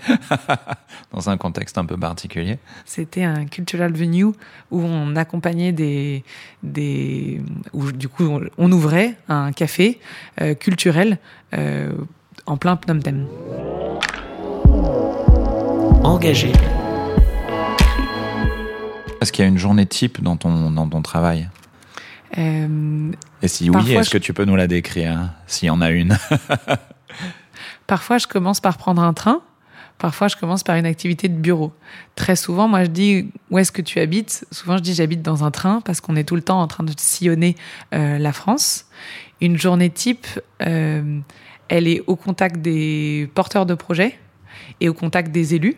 dans 1.14 1.30
un 1.30 1.36
contexte 1.36 1.78
un 1.78 1.84
peu 1.84 1.98
particulier. 1.98 2.58
C'était 2.86 3.24
un 3.24 3.46
cultural 3.48 3.92
venue 3.92 4.24
où 4.24 4.36
on 4.72 5.18
accompagnait 5.18 5.74
des, 5.74 6.24
des 6.64 7.42
où 7.74 7.92
du 7.92 8.08
coup 8.08 8.40
on, 8.58 8.72
ouvrait 8.72 9.18
un 9.28 9.52
café 9.52 10.00
euh, 10.40 10.54
culturel 10.54 11.18
euh, 11.54 11.92
en 12.46 12.58
plein 12.58 12.78
Phnom 12.78 13.00
Penh. 13.00 13.25
Engagé. 16.04 16.52
Est-ce 19.22 19.32
qu'il 19.32 19.44
y 19.44 19.46
a 19.46 19.50
une 19.50 19.58
journée 19.58 19.86
type 19.86 20.22
dans 20.22 20.38
ton, 20.38 20.72
dans 20.72 20.88
ton 20.88 21.02
travail 21.02 21.50
euh, 22.38 23.12
Et 23.42 23.48
si 23.48 23.70
oui, 23.70 23.94
est-ce 23.94 24.10
que 24.10 24.18
tu 24.18 24.34
peux 24.34 24.46
nous 24.46 24.56
la 24.56 24.68
décrire, 24.68 25.32
s'il 25.48 25.68
y 25.68 25.70
en 25.70 25.82
a 25.82 25.90
une 25.90 26.18
Parfois, 27.88 28.18
je 28.18 28.28
commence 28.28 28.60
par 28.60 28.78
prendre 28.78 29.02
un 29.02 29.14
train. 29.14 29.42
Parfois, 29.98 30.28
je 30.28 30.36
commence 30.36 30.64
par 30.64 30.75
une 30.75 30.86
activité 30.86 31.30
de 31.30 31.38
bureau. 31.38 31.74
Très 32.16 32.36
souvent, 32.36 32.68
moi, 32.68 32.84
je 32.84 32.90
dis 32.90 33.32
où 33.50 33.58
est-ce 33.58 33.72
que 33.72 33.82
tu 33.82 34.00
habites 34.00 34.46
Souvent, 34.52 34.78
je 34.78 34.84
dis 34.84 34.94
j'habite 34.94 35.22
dans 35.22 35.44
un 35.44 35.52
train 35.52 35.82
parce 35.82 36.02
qu'on 36.02 36.16
est 36.18 36.25
tout 36.25 36.36
le 36.36 36.42
temps 36.42 36.62
en 36.62 36.68
train 36.68 36.84
de 36.84 36.92
sillonner 36.98 37.56
euh, 37.94 38.18
la 38.18 38.34
France. 38.34 38.86
Une 39.40 39.58
journée 39.58 39.90
type, 39.90 40.28
euh, 40.62 41.20
elle 41.68 41.88
est 41.88 42.02
au 42.08 42.16
contact 42.16 42.58
des 42.58 43.30
porteurs 43.34 43.66
de 43.66 43.74
projets 43.74 44.18
et 44.82 44.90
au 44.90 44.94
contact 44.94 45.32
des 45.32 45.56
élus. 45.56 45.78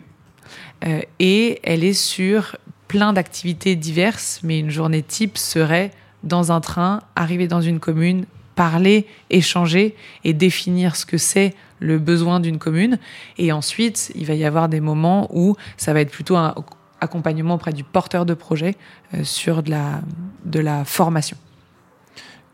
et 1.18 1.58
elle 1.62 1.84
est 1.84 1.92
sur 1.92 2.56
plein 2.88 3.12
d'activités 3.12 3.76
diverses, 3.76 4.40
mais 4.42 4.58
une 4.58 4.70
journée 4.70 5.02
type 5.02 5.36
serait 5.38 5.90
dans 6.24 6.50
un 6.50 6.60
train, 6.60 7.00
arriver 7.14 7.46
dans 7.46 7.60
une 7.60 7.78
commune, 7.78 8.24
parler, 8.54 9.06
échanger 9.30 9.94
et 10.24 10.32
définir 10.32 10.96
ce 10.96 11.06
que 11.06 11.16
c'est 11.16 11.54
le 11.78 11.98
besoin 11.98 12.40
d'une 12.40 12.58
commune. 12.58 12.98
Et 13.36 13.52
ensuite, 13.52 14.10
il 14.16 14.26
va 14.26 14.34
y 14.34 14.44
avoir 14.44 14.68
des 14.68 14.80
moments 14.80 15.28
où 15.32 15.54
ça 15.76 15.92
va 15.92 16.00
être 16.00 16.10
plutôt 16.10 16.36
un 16.36 16.54
accompagnement 17.00 17.54
auprès 17.54 17.72
du 17.72 17.84
porteur 17.84 18.26
de 18.26 18.34
projet 18.34 18.74
euh, 19.14 19.22
sur 19.22 19.62
de 19.62 19.70
la, 19.70 20.00
de 20.44 20.58
la 20.58 20.84
formation. 20.84 21.36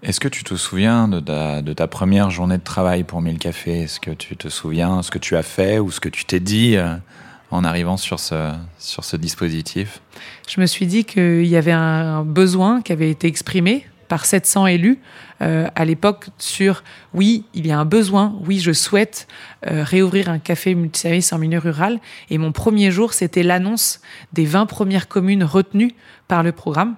Est-ce 0.04 0.20
que 0.20 0.28
tu 0.28 0.44
te 0.44 0.54
souviens 0.54 1.08
de 1.08 1.18
ta, 1.18 1.62
de 1.62 1.72
ta, 1.72 1.86
première 1.86 2.28
journée 2.28 2.58
de 2.58 2.62
travail 2.62 3.04
pour 3.04 3.22
Mille 3.22 3.38
Cafés? 3.38 3.84
Est-ce 3.84 4.00
que 4.00 4.10
tu 4.10 4.36
te 4.36 4.48
souviens 4.50 5.00
ce 5.00 5.10
que 5.10 5.18
tu 5.18 5.34
as 5.34 5.42
fait 5.42 5.78
ou 5.78 5.90
ce 5.90 5.98
que 5.98 6.10
tu 6.10 6.26
t'es 6.26 6.40
dit 6.40 6.76
euh, 6.76 6.94
en 7.50 7.64
arrivant 7.64 7.96
sur 7.96 8.20
ce, 8.20 8.52
sur 8.78 9.02
ce 9.02 9.16
dispositif? 9.16 10.02
Je 10.46 10.60
me 10.60 10.66
suis 10.66 10.84
dit 10.84 11.06
qu'il 11.06 11.46
y 11.46 11.56
avait 11.56 11.72
un 11.72 12.22
besoin 12.22 12.82
qui 12.82 12.92
avait 12.92 13.08
été 13.08 13.28
exprimé 13.28 13.86
par 14.06 14.26
700 14.26 14.66
élus 14.66 14.98
euh, 15.40 15.68
à 15.74 15.86
l'époque 15.86 16.26
sur 16.36 16.84
oui, 17.14 17.46
il 17.54 17.66
y 17.66 17.72
a 17.72 17.78
un 17.78 17.86
besoin, 17.86 18.38
oui, 18.46 18.58
je 18.58 18.72
souhaite 18.72 19.26
euh, 19.66 19.84
réouvrir 19.84 20.28
un 20.28 20.38
café 20.38 20.74
multiservice 20.74 21.32
en 21.32 21.38
milieu 21.38 21.58
rural. 21.58 21.98
Et 22.28 22.36
mon 22.36 22.52
premier 22.52 22.90
jour, 22.90 23.14
c'était 23.14 23.42
l'annonce 23.42 24.02
des 24.34 24.44
20 24.44 24.66
premières 24.66 25.08
communes 25.08 25.44
retenues 25.44 25.92
par 26.28 26.42
le 26.42 26.52
programme. 26.52 26.96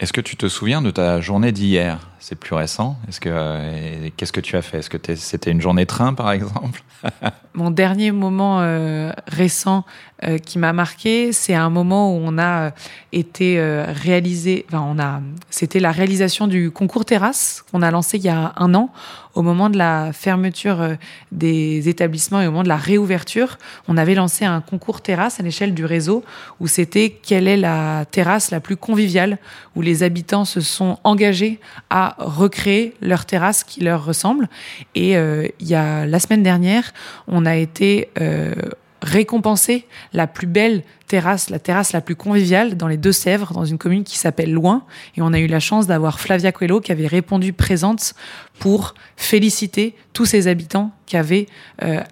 Est-ce 0.00 0.12
que 0.12 0.20
tu 0.20 0.36
te 0.36 0.48
souviens 0.48 0.82
de 0.82 0.90
ta 0.90 1.22
journée 1.22 1.52
d'hier? 1.52 2.09
C'est 2.22 2.34
plus 2.34 2.54
récent. 2.54 2.98
Est-ce 3.08 3.18
que 3.18 3.30
euh, 3.32 4.10
qu'est-ce 4.14 4.32
que 4.32 4.42
tu 4.42 4.54
as 4.54 4.60
fait? 4.60 4.80
Est-ce 4.80 4.90
que 4.90 4.98
c'était 5.14 5.50
une 5.50 5.62
journée 5.62 5.86
train 5.86 6.12
par 6.12 6.30
exemple? 6.32 6.82
Mon 7.54 7.70
dernier 7.70 8.12
moment 8.12 8.60
euh, 8.60 9.10
récent 9.26 9.86
euh, 10.22 10.36
qui 10.36 10.58
m'a 10.58 10.74
marqué, 10.74 11.32
c'est 11.32 11.54
un 11.54 11.70
moment 11.70 12.14
où 12.14 12.20
on 12.22 12.38
a 12.38 12.72
été 13.12 13.58
réalisé. 13.88 14.66
Enfin, 14.68 14.84
on 14.86 14.98
a. 14.98 15.22
C'était 15.48 15.80
la 15.80 15.92
réalisation 15.92 16.46
du 16.46 16.70
concours 16.70 17.06
terrasse 17.06 17.64
qu'on 17.72 17.80
a 17.80 17.90
lancé 17.90 18.18
il 18.18 18.24
y 18.24 18.28
a 18.28 18.52
un 18.56 18.74
an. 18.74 18.90
Au 19.34 19.42
moment 19.42 19.70
de 19.70 19.78
la 19.78 20.12
fermeture 20.12 20.96
des 21.30 21.88
établissements 21.88 22.40
et 22.40 22.48
au 22.48 22.50
moment 22.50 22.64
de 22.64 22.68
la 22.68 22.76
réouverture, 22.76 23.58
on 23.86 23.96
avait 23.96 24.16
lancé 24.16 24.44
un 24.44 24.60
concours 24.60 25.00
terrasse 25.00 25.38
à 25.38 25.44
l'échelle 25.44 25.72
du 25.72 25.84
réseau 25.84 26.24
où 26.58 26.66
c'était 26.66 27.10
quelle 27.10 27.46
est 27.46 27.56
la 27.56 28.04
terrasse 28.10 28.50
la 28.50 28.58
plus 28.58 28.76
conviviale 28.76 29.38
où 29.76 29.82
les 29.82 30.02
habitants 30.02 30.44
se 30.44 30.60
sont 30.60 30.98
engagés 31.04 31.60
à 31.90 32.09
recréer 32.18 32.94
leur 33.00 33.24
terrasse 33.26 33.64
qui 33.64 33.80
leur 33.80 34.04
ressemble. 34.04 34.48
Et 34.94 35.12
il 35.12 35.66
y 35.66 35.74
a 35.74 36.06
la 36.06 36.18
semaine 36.18 36.42
dernière, 36.42 36.92
on 37.26 37.46
a 37.46 37.56
été 37.56 38.08
euh, 38.20 38.54
récompensé 39.02 39.86
la 40.12 40.26
plus 40.26 40.46
belle 40.46 40.82
terrasse, 41.06 41.50
la 41.50 41.58
terrasse 41.58 41.92
la 41.92 42.00
plus 42.00 42.16
conviviale 42.16 42.76
dans 42.76 42.88
les 42.88 42.96
Deux-Sèvres, 42.96 43.52
dans 43.52 43.64
une 43.64 43.78
commune 43.78 44.04
qui 44.04 44.18
s'appelle 44.18 44.52
Loin. 44.52 44.84
Et 45.16 45.22
on 45.22 45.32
a 45.32 45.38
eu 45.38 45.46
la 45.46 45.60
chance 45.60 45.86
d'avoir 45.86 46.20
Flavia 46.20 46.52
Coelho 46.52 46.80
qui 46.80 46.92
avait 46.92 47.06
répondu 47.06 47.52
présente 47.52 48.14
pour 48.58 48.94
féliciter 49.16 49.94
tous 50.12 50.26
ces 50.26 50.48
habitants 50.48 50.92
qui 51.06 51.16
avaient 51.16 51.46
euh, 51.82 52.02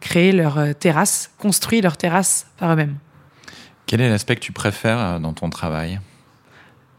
créé 0.00 0.32
leur 0.32 0.58
euh, 0.58 0.72
terrasse, 0.72 1.30
construit 1.38 1.80
leur 1.80 1.96
terrasse 1.96 2.46
par 2.58 2.72
eux-mêmes. 2.72 2.96
Quel 3.86 4.00
est 4.00 4.08
l'aspect 4.08 4.36
que 4.36 4.40
tu 4.40 4.52
préfères 4.52 5.20
dans 5.20 5.32
ton 5.32 5.50
travail? 5.50 6.00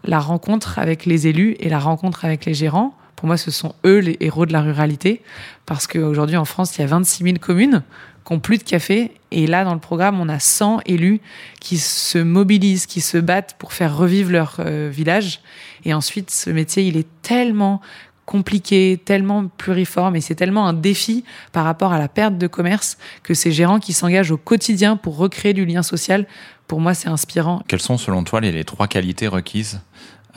La 0.06 0.20
rencontre 0.20 0.80
avec 0.80 1.06
les 1.06 1.28
élus 1.28 1.56
et 1.60 1.70
la 1.70 1.80
rencontre 1.80 2.26
avec 2.26 2.46
les 2.46 2.54
gérants 2.54 2.96
pour 3.16 3.28
moi, 3.28 3.38
ce 3.38 3.52
sont 3.52 3.74
eux 3.86 4.00
les 4.00 4.18
héros 4.20 4.46
de 4.46 4.54
la 4.54 4.62
ruralité, 4.62 5.22
parce 5.66 5.88
qu'aujourd'hui 5.88 6.38
en 6.38 6.46
France, 6.46 6.78
il 6.78 6.82
y 6.82 6.84
a 6.84 6.88
26 6.88 7.24
000 7.24 7.36
communes 7.40 7.84
qui 8.26 8.34
n'ont 8.34 8.40
plus 8.40 8.58
de 8.58 8.64
café. 8.64 9.12
Et 9.32 9.48
là, 9.48 9.64
dans 9.64 9.74
le 9.74 9.80
programme, 9.80 10.20
on 10.20 10.30
a 10.30 10.40
100 10.40 10.82
élus 10.86 11.22
qui 11.60 11.78
se 11.78 12.18
mobilisent, 12.18 12.86
qui 12.86 13.02
se 13.02 13.18
battent 13.18 13.56
pour 13.58 13.74
faire 13.74 13.96
revivre 13.96 14.32
leur 14.32 14.58
euh, 14.60 14.90
village. 14.92 15.42
Et 15.86 15.94
ensuite, 15.94 16.30
ce 16.30 16.50
métier, 16.50 16.84
il 16.84 16.98
est 16.98 17.08
tellement 17.22 17.82
compliqué, 18.26 19.00
tellement 19.06 19.48
pluriforme 19.48 20.16
et 20.16 20.22
c'est 20.22 20.36
tellement 20.36 20.68
un 20.68 20.74
défi 20.74 21.24
par 21.52 21.64
rapport 21.64 21.94
à 21.94 22.00
la 22.00 22.08
perte 22.08 22.40
de 22.40 22.48
commerce 22.48 22.98
que 23.22 23.36
ces 23.36 23.52
gérants 23.52 23.80
qui 23.80 23.94
s'engagent 23.94 24.32
au 24.32 24.38
quotidien 24.38 24.98
pour 24.98 25.18
recréer 25.18 25.54
du 25.54 25.64
lien 25.64 25.84
social, 25.84 26.26
pour 26.68 26.80
moi, 26.80 26.94
c'est 26.94 27.10
inspirant. 27.10 27.62
Quelles 27.68 27.82
sont 27.82 27.98
selon 27.98 28.24
toi 28.24 28.42
les, 28.42 28.52
les 28.52 28.64
trois 28.64 28.88
qualités 28.88 29.28
requises 29.28 29.82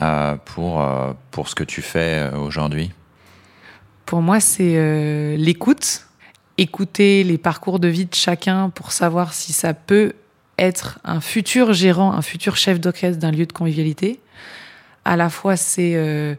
euh, 0.01 0.35
pour, 0.45 0.81
euh, 0.81 1.13
pour 1.31 1.49
ce 1.49 1.55
que 1.55 1.63
tu 1.63 1.81
fais 1.81 2.19
euh, 2.19 2.37
aujourd'hui? 2.37 2.91
Pour 4.05 4.21
moi, 4.21 4.39
c'est 4.39 5.37
l'écoute. 5.37 6.07
Écouter 6.57 7.23
les 7.23 7.37
parcours 7.37 7.79
de 7.79 7.87
vie 7.87 8.05
de 8.05 8.15
chacun 8.15 8.69
pour 8.69 8.91
savoir 8.91 9.33
si 9.33 9.53
ça 9.53 9.73
peut 9.73 10.13
être 10.57 10.99
un 11.05 11.21
futur 11.21 11.73
gérant, 11.73 12.11
un 12.11 12.21
futur 12.21 12.57
chef 12.57 12.79
d'orchestre 12.79 13.19
d'un 13.19 13.31
lieu 13.31 13.45
de 13.45 13.53
convivialité. 13.53 14.19
À 15.05 15.15
la 15.15 15.29
fois, 15.29 15.55
c'est 15.55 16.35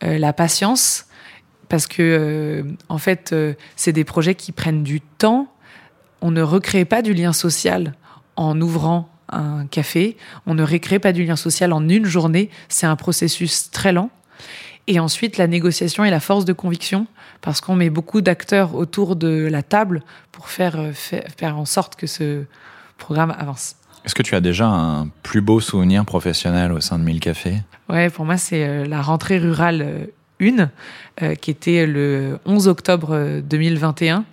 la 0.00 0.32
patience, 0.32 1.06
parce 1.68 1.86
que, 1.86 2.64
en 2.88 2.98
fait, 2.98 3.34
c'est 3.74 3.92
des 3.92 4.04
projets 4.04 4.36
qui 4.36 4.52
prennent 4.52 4.84
du 4.84 5.00
temps. 5.00 5.48
On 6.20 6.30
ne 6.30 6.42
recrée 6.42 6.84
pas 6.84 7.02
du 7.02 7.14
lien 7.14 7.32
social 7.32 7.94
en 8.36 8.60
ouvrant 8.60 9.08
un 9.28 9.66
café. 9.66 10.16
On 10.46 10.54
ne 10.54 10.62
récrée 10.62 10.98
pas 10.98 11.12
du 11.12 11.24
lien 11.24 11.36
social 11.36 11.72
en 11.72 11.88
une 11.88 12.04
journée. 12.04 12.50
C'est 12.68 12.86
un 12.86 12.96
processus 12.96 13.70
très 13.70 13.92
lent. 13.92 14.10
Et 14.86 15.00
ensuite, 15.00 15.38
la 15.38 15.46
négociation 15.46 16.04
et 16.04 16.10
la 16.10 16.20
force 16.20 16.44
de 16.44 16.52
conviction, 16.52 17.06
parce 17.40 17.60
qu'on 17.60 17.74
met 17.74 17.90
beaucoup 17.90 18.20
d'acteurs 18.20 18.74
autour 18.74 19.16
de 19.16 19.48
la 19.50 19.62
table 19.62 20.02
pour 20.30 20.48
faire, 20.48 20.78
euh, 20.78 20.92
faire, 20.92 21.56
en 21.56 21.64
sorte 21.64 21.96
que 21.96 22.06
ce 22.06 22.44
programme 22.98 23.34
avance. 23.38 23.76
Est-ce 24.04 24.14
que 24.14 24.22
tu 24.22 24.34
as 24.34 24.42
déjà 24.42 24.66
un 24.66 25.08
plus 25.22 25.40
beau 25.40 25.60
souvenir 25.60 26.04
professionnel 26.04 26.72
au 26.72 26.80
sein 26.80 26.98
de 26.98 27.04
Mille 27.04 27.20
Cafés? 27.20 27.62
Ouais, 27.88 28.10
pour 28.10 28.26
moi, 28.26 28.36
c'est 28.36 28.66
euh, 28.66 28.84
la 28.84 29.00
rentrée 29.00 29.38
rurale 29.38 30.08
1, 30.40 30.70
euh, 31.22 31.34
qui 31.34 31.50
était 31.50 31.86
le 31.86 32.38
11 32.44 32.68
octobre 32.68 33.40
2021 33.40 34.24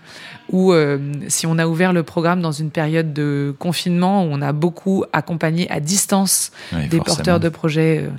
où 0.52 0.74
euh, 0.74 0.98
si 1.28 1.48
on 1.48 1.58
a 1.58 1.66
ouvert 1.66 1.94
le 1.94 2.04
programme 2.04 2.42
dans 2.42 2.52
une 2.52 2.72
période 2.72 3.14
de 3.14 3.56
confinement 3.58 4.24
où 4.24 4.30
on 4.32 4.42
a 4.42 4.52
beaucoup 4.52 5.06
accompagné 5.14 5.70
à 5.72 5.80
distance 5.80 6.52
des 6.90 7.00
porteurs 7.00 7.40
de 7.40 7.50
projets, 7.50 8.00
euh, 8.00 8.10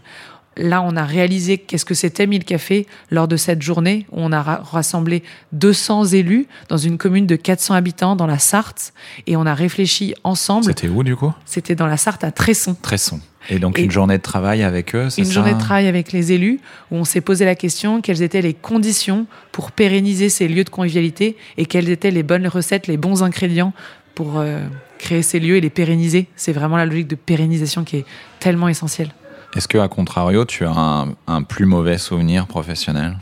là 0.57 0.83
on 0.83 0.97
a 0.97 1.05
réalisé 1.05 1.59
qu'est-ce 1.59 1.85
que 1.85 1.95
c'était 1.95 2.27
Mille 2.27 2.45
Cafés 2.45 2.87
lors 3.11 3.29
de 3.29 3.37
cette 3.37 3.63
journée 3.63 4.07
où 4.13 4.21
on 4.21 4.33
a 4.33 4.43
rassemblé 4.43 5.23
200 5.53 6.07
élus 6.07 6.47
dans 6.69 6.77
une 6.77 6.99
commune 6.99 7.27
de 7.27 7.37
400 7.37 7.75
habitants 7.75 8.17
dans 8.17 8.27
la 8.27 8.39
Sarthe 8.39 8.93
et 9.27 9.37
on 9.37 9.47
a 9.47 9.55
réfléchi 9.55 10.15
ensemble. 10.25 10.65
C'était 10.65 10.89
où 10.89 11.03
du 11.03 11.17
coup? 11.17 11.33
C'était 11.45 11.75
dans 11.75 11.87
la 11.87 11.97
Sarthe 11.97 12.25
à 12.25 12.33
Tresson. 12.33 12.77
Tresson. 12.83 13.21
Et 13.51 13.59
donc 13.59 13.79
une 13.79 13.91
journée 13.91 14.19
de 14.19 14.23
travail 14.23 14.63
avec 14.63 14.95
eux, 14.95 15.11
c'est 15.11 15.23
Une 15.23 15.31
journée 15.31 15.55
de 15.55 15.59
travail 15.59 15.89
avec 15.89 16.13
les 16.13 16.33
élus 16.33 16.61
où 16.91 16.97
on 16.97 17.05
s'est 17.05 17.21
posé 17.21 17.45
la 17.45 17.57
question 17.57 18.01
quelles 18.01 18.23
étaient 18.23 18.43
les 18.43 18.55
conditions 18.55 19.27
pour 19.51 19.73
pérenniser 19.73 20.29
ces 20.29 20.47
lieux 20.47 20.65
de 20.65 20.71
convivialité 20.71 21.37
et 21.57 21.67
quelles 21.67 21.89
étaient 21.89 22.13
les 22.13 22.23
bonnes 22.23 22.47
recettes, 22.47 22.87
les 22.87 22.97
bons 22.97 23.23
ingrédients 23.23 23.73
pour 24.15 24.39
euh, 24.39 24.61
créer 24.99 25.23
ces 25.23 25.41
lieux 25.41 25.57
et 25.57 25.61
les 25.61 25.71
pérenniser? 25.71 26.29
C'est 26.37 26.53
vraiment 26.53 26.77
la 26.77 26.87
logique 26.87 27.09
de 27.09 27.17
pérennisation 27.17 27.83
qui 27.83 27.97
est 27.97 28.05
tellement 28.39 28.69
essentielle. 28.69 29.13
Est-ce 29.55 29.69
que, 29.69 29.79
à 29.79 29.89
contrario, 29.89 30.45
tu 30.45 30.65
as 30.65 31.07
un, 31.27 31.43
plus 31.43 31.67
mauvais 31.67 31.99
souvenir 31.99 32.47
professionnel? 32.47 33.19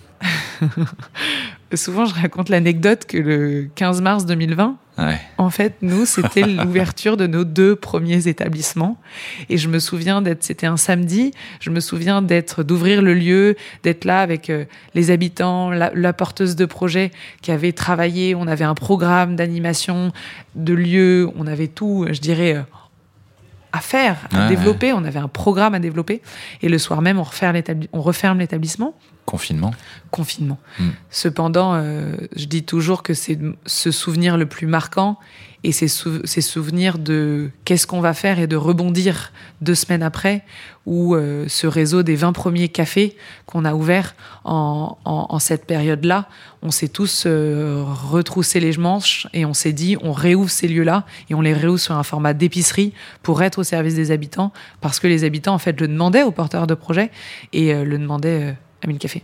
Souvent, 1.74 2.04
je 2.04 2.14
raconte 2.14 2.48
l'anecdote 2.48 3.04
que 3.06 3.16
le 3.16 3.68
15 3.74 4.00
mars 4.00 4.26
2020, 4.26 4.76
en 5.38 5.50
fait, 5.50 5.76
nous, 5.82 6.04
c'était 6.04 6.42
l'ouverture 6.46 7.16
de 7.16 7.26
nos 7.26 7.44
deux 7.44 7.76
premiers 7.76 8.28
établissements. 8.28 8.98
Et 9.48 9.56
je 9.56 9.68
me 9.68 9.78
souviens 9.78 10.22
d'être, 10.22 10.42
c'était 10.42 10.66
un 10.66 10.76
samedi, 10.76 11.32
je 11.60 11.70
me 11.70 11.80
souviens 11.80 12.22
d'être, 12.22 12.62
d'ouvrir 12.62 13.02
le 13.02 13.14
lieu, 13.14 13.56
d'être 13.82 14.04
là 14.04 14.20
avec 14.20 14.50
euh, 14.50 14.64
les 14.94 15.10
habitants, 15.10 15.70
la, 15.70 16.12
porteuse 16.12 16.56
de 16.56 16.66
projet 16.66 17.10
qui 17.40 17.50
avait 17.50 17.72
travaillé. 17.72 18.34
On 18.34 18.46
avait 18.46 18.64
un 18.64 18.74
programme 18.74 19.36
d'animation, 19.36 20.12
de 20.54 20.74
lieu, 20.74 21.30
on 21.36 21.46
avait 21.46 21.68
tout, 21.68 22.06
je 22.10 22.20
dirais, 22.20 22.56
euh, 22.56 22.62
à 23.72 23.80
faire, 23.80 24.16
à 24.32 24.48
développer. 24.48 24.92
On 24.92 25.04
avait 25.04 25.18
un 25.18 25.28
programme 25.28 25.74
à 25.74 25.78
développer. 25.78 26.22
Et 26.62 26.68
le 26.68 26.78
soir 26.78 27.02
même, 27.02 27.18
on, 27.18 27.26
on 27.92 28.00
referme 28.00 28.38
l'établissement. 28.38 28.94
Confinement. 29.26 29.72
Confinement. 30.10 30.58
Hmm. 30.78 30.88
Cependant, 31.10 31.74
euh, 31.74 32.16
je 32.34 32.46
dis 32.46 32.64
toujours 32.64 33.02
que 33.02 33.14
c'est 33.14 33.38
ce 33.66 33.90
souvenir 33.90 34.36
le 34.36 34.46
plus 34.46 34.66
marquant 34.66 35.18
et 35.62 35.72
ces 35.72 35.88
souvenirs 35.88 36.98
de 36.98 37.50
qu'est-ce 37.64 37.86
qu'on 37.86 38.00
va 38.00 38.14
faire 38.14 38.38
et 38.38 38.46
de 38.46 38.56
rebondir 38.56 39.32
deux 39.60 39.74
semaines 39.74 40.02
après, 40.02 40.42
ou 40.86 41.14
euh, 41.14 41.44
ce 41.48 41.66
réseau 41.66 42.02
des 42.02 42.16
20 42.16 42.32
premiers 42.32 42.68
cafés 42.68 43.16
qu'on 43.44 43.66
a 43.66 43.74
ouverts 43.74 44.14
en, 44.44 45.38
cette 45.38 45.66
période-là, 45.66 46.28
on 46.62 46.70
s'est 46.70 46.88
tous 46.88 47.24
euh, 47.26 47.84
retroussé 47.86 48.58
les 48.60 48.76
manches 48.76 49.26
et 49.34 49.44
on 49.44 49.54
s'est 49.54 49.72
dit 49.72 49.96
on 50.02 50.12
réouvre 50.12 50.50
ces 50.50 50.68
lieux-là 50.68 51.04
et 51.28 51.34
on 51.34 51.40
les 51.40 51.52
réouvre 51.52 51.78
sur 51.78 51.94
un 51.94 52.02
format 52.02 52.32
d'épicerie 52.32 52.92
pour 53.22 53.42
être 53.42 53.58
au 53.58 53.62
service 53.62 53.94
des 53.94 54.10
habitants, 54.10 54.52
parce 54.80 54.98
que 54.98 55.06
les 55.06 55.24
habitants 55.24 55.54
en 55.54 55.58
fait 55.58 55.78
le 55.78 55.88
demandaient 55.88 56.22
aux 56.22 56.32
porteurs 56.32 56.66
de 56.66 56.74
projets 56.74 57.10
et 57.52 57.74
le 57.84 57.98
demandaient 57.98 58.56
à 58.82 58.86
Mille 58.86 58.98
Café. 58.98 59.22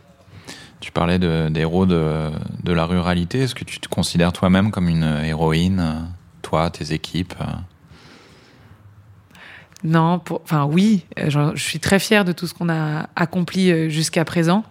Tu 0.81 0.93
parlais 0.93 1.19
d'héros 1.19 1.87
de, 1.87 2.31
de, 2.63 2.73
la 2.73 2.85
ruralité. 2.85 3.41
Est-ce 3.41 3.55
que 3.55 3.65
tu 3.65 3.81
te 3.81 3.89
considères 3.89 4.33
toi-même 4.35 4.71
comme 4.71 4.89
une 4.89 5.21
héroïne, 5.25 6.07
toi, 6.47 6.71
tes 6.71 6.93
équipes 6.93 7.35
Non, 9.83 10.23
enfin 10.31 10.65
oui, 10.65 11.05
je, 11.17 11.57
suis 11.57 11.81
très 11.81 11.99
fière 11.99 12.25
de 12.25 12.31
tout 12.31 12.47
ce 12.47 12.55
qu'on 12.55 12.69
a 12.69 13.09
accompli 13.17 13.73
euh, 13.73 13.89
jusqu'à 13.89 14.25
présent. 14.25 14.63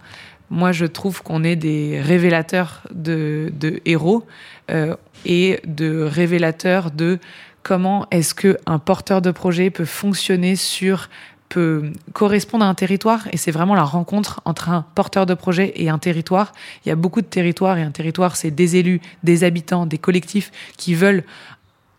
Moi, 0.48 0.72
je 0.72 0.86
trouve 0.86 1.22
qu'on 1.22 1.44
est 1.44 1.56
des 1.56 2.00
révélateurs 2.00 2.82
de, 2.94 3.52
héros 3.84 4.26
euh, 4.70 4.96
et 5.26 5.60
de 5.66 6.02
révélateurs 6.02 6.90
de 6.90 7.18
comment 7.62 8.06
est-ce 8.10 8.34
qu'un 8.34 8.78
porteur 8.78 9.20
de 9.20 9.30
projet 9.30 9.68
peut 9.68 9.84
fonctionner 9.84 10.56
sur 10.56 11.10
peut 11.48 11.92
correspondre 12.12 12.64
à 12.64 12.68
un 12.68 12.74
territoire 12.74 13.28
et 13.32 13.36
c'est 13.36 13.50
vraiment 13.50 13.74
la 13.74 13.84
rencontre 13.84 14.40
entre 14.44 14.68
un 14.68 14.84
porteur 14.94 15.26
de 15.26 15.34
projet 15.34 15.72
et 15.76 15.88
un 15.88 15.98
territoire. 15.98 16.52
Il 16.84 16.88
y 16.88 16.92
a 16.92 16.96
beaucoup 16.96 17.20
de 17.20 17.26
territoires 17.26 17.78
et 17.78 17.82
un 17.82 17.90
territoire, 17.90 18.36
c'est 18.36 18.50
des 18.50 18.76
élus, 18.76 19.00
des 19.22 19.44
habitants, 19.44 19.86
des 19.86 19.98
collectifs 19.98 20.50
qui 20.76 20.94
veulent 20.94 21.24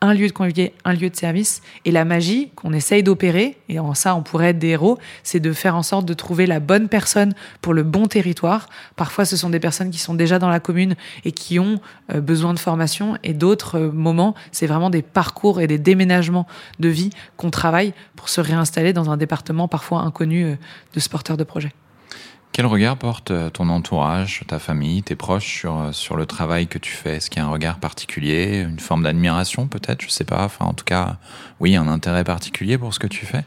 un 0.01 0.13
lieu 0.13 0.27
de 0.27 0.31
convivialité, 0.31 0.75
un 0.85 0.93
lieu 0.93 1.09
de 1.09 1.15
service. 1.15 1.61
Et 1.85 1.91
la 1.91 2.05
magie 2.05 2.49
qu'on 2.55 2.73
essaye 2.73 3.03
d'opérer, 3.03 3.57
et 3.69 3.79
en 3.79 3.93
ça 3.93 4.15
on 4.15 4.21
pourrait 4.21 4.49
être 4.49 4.59
des 4.59 4.69
héros, 4.69 4.97
c'est 5.23 5.39
de 5.39 5.51
faire 5.53 5.75
en 5.75 5.83
sorte 5.83 6.05
de 6.05 6.13
trouver 6.13 6.45
la 6.45 6.59
bonne 6.59 6.87
personne 6.87 7.33
pour 7.61 7.73
le 7.73 7.83
bon 7.83 8.05
territoire. 8.05 8.67
Parfois 8.95 9.25
ce 9.25 9.35
sont 9.37 9.49
des 9.49 9.59
personnes 9.59 9.89
qui 9.89 9.99
sont 9.99 10.13
déjà 10.13 10.39
dans 10.39 10.49
la 10.49 10.59
commune 10.59 10.95
et 11.25 11.31
qui 11.31 11.59
ont 11.59 11.79
euh, 12.13 12.21
besoin 12.21 12.53
de 12.53 12.59
formation, 12.59 13.17
et 13.23 13.33
d'autres 13.33 13.79
euh, 13.79 13.91
moments, 13.91 14.35
c'est 14.51 14.67
vraiment 14.67 14.89
des 14.89 15.01
parcours 15.01 15.61
et 15.61 15.67
des 15.67 15.79
déménagements 15.79 16.47
de 16.79 16.89
vie 16.89 17.09
qu'on 17.35 17.49
travaille 17.49 17.93
pour 18.15 18.29
se 18.29 18.41
réinstaller 18.41 18.93
dans 18.93 19.09
un 19.09 19.17
département 19.17 19.67
parfois 19.67 20.01
inconnu 20.01 20.45
euh, 20.45 20.55
de 20.93 20.99
sporteurs 20.99 21.37
de 21.37 21.43
projet. 21.43 21.73
Quel 22.51 22.65
regard 22.65 22.97
porte 22.97 23.29
euh, 23.29 23.49
ton 23.51 23.69
entourage, 23.69 24.41
ta 24.47 24.57
famille, 24.57 25.03
tes 25.03 25.15
proches 25.15 25.45
sur, 25.45 25.79
euh, 25.79 25.91
sur 25.91 26.15
le 26.17 26.25
travail 26.25 26.67
que 26.67 26.79
tu 26.79 26.91
fais? 26.91 27.17
Est-ce 27.17 27.29
qu'il 27.29 27.41
y 27.41 27.45
a 27.45 27.47
un 27.47 27.51
regard 27.51 27.77
particulier, 27.77 28.65
une 28.67 28.79
forme 28.79 29.03
d'admiration 29.03 29.67
peut-être? 29.67 30.01
Je 30.01 30.09
sais 30.09 30.23
pas. 30.23 30.49
En 30.59 30.73
tout 30.73 30.85
cas, 30.85 31.17
oui, 31.59 31.75
un 31.75 31.87
intérêt 31.87 32.23
particulier 32.23 32.77
pour 32.79 32.93
ce 32.93 32.99
que 32.99 33.07
tu 33.07 33.25
fais? 33.25 33.45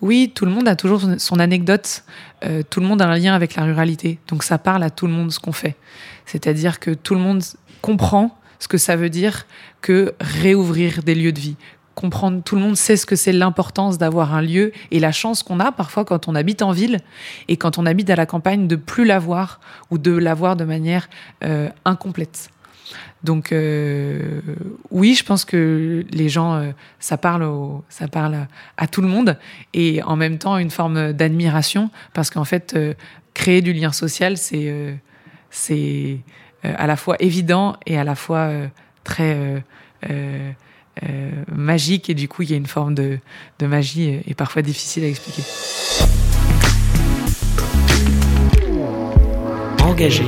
Oui, 0.00 0.32
tout 0.34 0.46
le 0.46 0.50
monde 0.50 0.68
a 0.68 0.76
toujours 0.76 1.02
son 1.18 1.40
anecdote. 1.40 2.04
Euh, 2.44 2.62
tout 2.68 2.80
le 2.80 2.86
monde 2.86 3.02
a 3.02 3.08
un 3.08 3.18
lien 3.18 3.34
avec 3.34 3.54
la 3.56 3.64
ruralité. 3.64 4.18
Donc 4.28 4.44
ça 4.44 4.58
parle 4.58 4.82
à 4.82 4.90
tout 4.90 5.06
le 5.06 5.12
monde 5.12 5.30
ce 5.30 5.40
qu'on 5.40 5.52
fait. 5.52 5.76
C'est-à-dire 6.24 6.80
que 6.80 6.92
tout 6.92 7.14
le 7.14 7.20
monde 7.20 7.42
comprend 7.82 8.38
ce 8.60 8.68
que 8.68 8.78
ça 8.78 8.96
veut 8.96 9.10
dire 9.10 9.46
que 9.80 10.14
réouvrir 10.20 11.02
des 11.02 11.14
lieux 11.14 11.32
de 11.32 11.40
vie, 11.40 11.56
comprendre, 12.00 12.42
tout 12.42 12.56
le 12.56 12.62
monde 12.62 12.76
sait 12.76 12.96
ce 12.96 13.04
que 13.04 13.14
c'est 13.14 13.32
l'importance 13.32 13.98
d'avoir 13.98 14.34
un 14.34 14.40
lieu 14.40 14.72
et 14.90 15.00
la 15.00 15.12
chance 15.12 15.42
qu'on 15.42 15.60
a 15.60 15.70
parfois 15.70 16.06
quand 16.06 16.28
on 16.28 16.34
habite 16.34 16.62
en 16.62 16.72
ville 16.72 16.96
et 17.48 17.58
quand 17.58 17.76
on 17.76 17.84
habite 17.84 18.08
à 18.08 18.16
la 18.16 18.24
campagne 18.24 18.66
de 18.66 18.76
plus 18.76 19.04
l'avoir 19.04 19.60
ou 19.90 19.98
de 19.98 20.12
l'avoir 20.12 20.56
de 20.56 20.64
manière 20.64 21.10
euh, 21.44 21.68
incomplète. 21.84 22.48
Donc 23.22 23.52
euh, 23.52 24.40
oui, 24.90 25.14
je 25.14 25.22
pense 25.24 25.44
que 25.44 26.06
les 26.10 26.30
gens, 26.30 26.54
euh, 26.54 26.70
ça 27.00 27.18
parle, 27.18 27.46
ça 27.90 28.08
parle 28.08 28.46
à 28.78 28.86
tout 28.86 29.02
le 29.02 29.08
monde 29.08 29.36
et 29.74 30.02
en 30.02 30.16
même 30.16 30.38
temps 30.38 30.56
une 30.56 30.70
forme 30.70 31.12
d'admiration 31.12 31.90
parce 32.14 32.30
qu'en 32.30 32.46
fait, 32.46 32.74
créer 33.34 33.60
du 33.60 33.74
lien 33.74 33.92
social, 33.92 34.38
c'est 34.38 34.96
c'est 35.50 36.18
à 36.62 36.86
la 36.86 36.96
fois 36.96 37.16
évident 37.20 37.76
et 37.84 37.98
à 37.98 38.04
la 38.04 38.14
fois 38.14 38.50
très 39.04 39.62
euh, 41.04 41.30
magique 41.50 42.10
et 42.10 42.14
du 42.14 42.28
coup 42.28 42.42
il 42.42 42.50
y 42.50 42.54
a 42.54 42.56
une 42.56 42.66
forme 42.66 42.94
de, 42.94 43.18
de 43.58 43.66
magie 43.66 44.20
et 44.26 44.34
parfois 44.34 44.60
difficile 44.60 45.04
à 45.04 45.08
expliquer. 45.08 45.42
Engagé. 49.82 50.24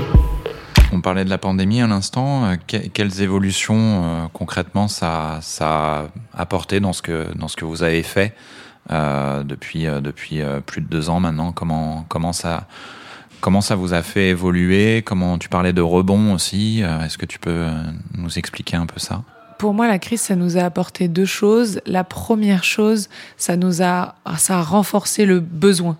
On 0.93 1.01
parlait 1.01 1.25
de 1.25 1.31
la 1.31 1.39
pandémie 1.39 1.83
à 1.83 1.87
l'instant. 1.87 2.45
Euh, 2.45 2.57
quelles 2.67 3.23
évolutions 3.23 4.05
euh, 4.05 4.27
concrètement 4.33 4.89
ça, 4.89 5.41
ça 5.43 5.67
a 5.67 6.07
apporté 6.33 6.81
dans 6.81 6.93
ce 6.93 7.03
que, 7.03 7.27
dans 7.35 7.49
ce 7.49 7.57
que 7.57 7.65
vous 7.65 7.83
avez 7.83 8.03
fait 8.03 8.35
depuis, 8.89 9.85
depuis 9.85 10.41
plus 10.67 10.81
de 10.81 10.87
deux 10.87 11.09
ans 11.09 11.21
maintenant? 11.21 11.53
Comment, 11.53 12.05
comment, 12.09 12.33
ça, 12.33 12.67
comment 13.41 13.61
ça 13.61 13.75
vous 13.75 13.95
a 13.95 14.03
fait 14.03 14.31
évoluer? 14.31 15.03
Comment 15.03 15.39
tu 15.39 15.49
parlais 15.49 15.73
de 15.73 15.81
rebond 15.81 16.35
aussi 16.35 16.83
Est-ce 17.05 17.17
que 17.17 17.27
tu 17.27 17.39
peux 17.39 17.67
nous 18.15 18.39
expliquer 18.39 18.77
un 18.77 18.87
peu 18.87 18.99
ça? 18.99 19.23
Pour 19.63 19.75
moi, 19.75 19.87
la 19.87 20.01
crise, 20.01 20.23
ça 20.23 20.35
nous 20.35 20.59
a 20.59 20.63
apporté 20.63 21.07
deux 21.07 21.25
choses. 21.25 21.81
La 21.87 22.03
première 22.03 22.65
chose, 22.65 23.09
ça 23.37 23.57
nous 23.57 23.81
a, 23.81 24.17
ça 24.37 24.59
a 24.59 24.61
renforcé 24.61 25.25
le 25.25 25.39
besoin. 25.39 25.99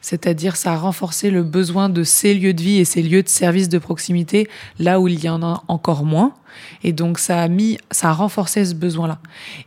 C'est-à-dire, 0.00 0.56
ça 0.56 0.72
a 0.72 0.76
renforcé 0.76 1.30
le 1.30 1.44
besoin 1.44 1.88
de 1.88 2.02
ces 2.02 2.34
lieux 2.34 2.54
de 2.54 2.60
vie 2.60 2.78
et 2.78 2.84
ces 2.84 3.02
lieux 3.02 3.22
de 3.22 3.28
service 3.28 3.68
de 3.68 3.78
proximité 3.78 4.48
là 4.80 4.98
où 4.98 5.06
il 5.06 5.22
y 5.22 5.28
en 5.28 5.44
a 5.44 5.62
encore 5.68 6.04
moins. 6.04 6.34
Et 6.82 6.92
donc, 6.92 7.20
ça 7.20 7.40
a 7.40 7.46
mis, 7.46 7.78
ça 7.92 8.08
a 8.08 8.12
renforcé 8.12 8.64
ce 8.64 8.74
besoin-là. 8.74 9.20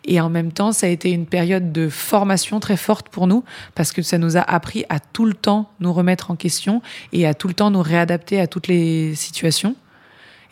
Et 0.04 0.20
en 0.20 0.30
même 0.30 0.52
temps, 0.52 0.74
ça 0.74 0.88
a 0.88 0.90
été 0.90 1.12
une 1.12 1.26
période 1.26 1.72
de 1.72 1.88
formation 1.88 2.60
très 2.60 2.76
forte 2.76 3.08
pour 3.08 3.28
nous 3.28 3.46
parce 3.76 3.94
que 3.94 4.02
ça 4.02 4.18
nous 4.18 4.36
a 4.36 4.42
appris 4.42 4.84
à 4.90 5.00
tout 5.00 5.24
le 5.24 5.34
temps 5.34 5.72
nous 5.80 5.94
remettre 5.94 6.32
en 6.32 6.36
question 6.36 6.82
et 7.14 7.26
à 7.26 7.34
tout 7.34 7.48
le 7.48 7.54
temps 7.54 7.72
nous 7.72 7.82
réadapter 7.82 8.42
à 8.42 8.48
toutes 8.48 8.68
les 8.68 9.16
situations. 9.16 9.78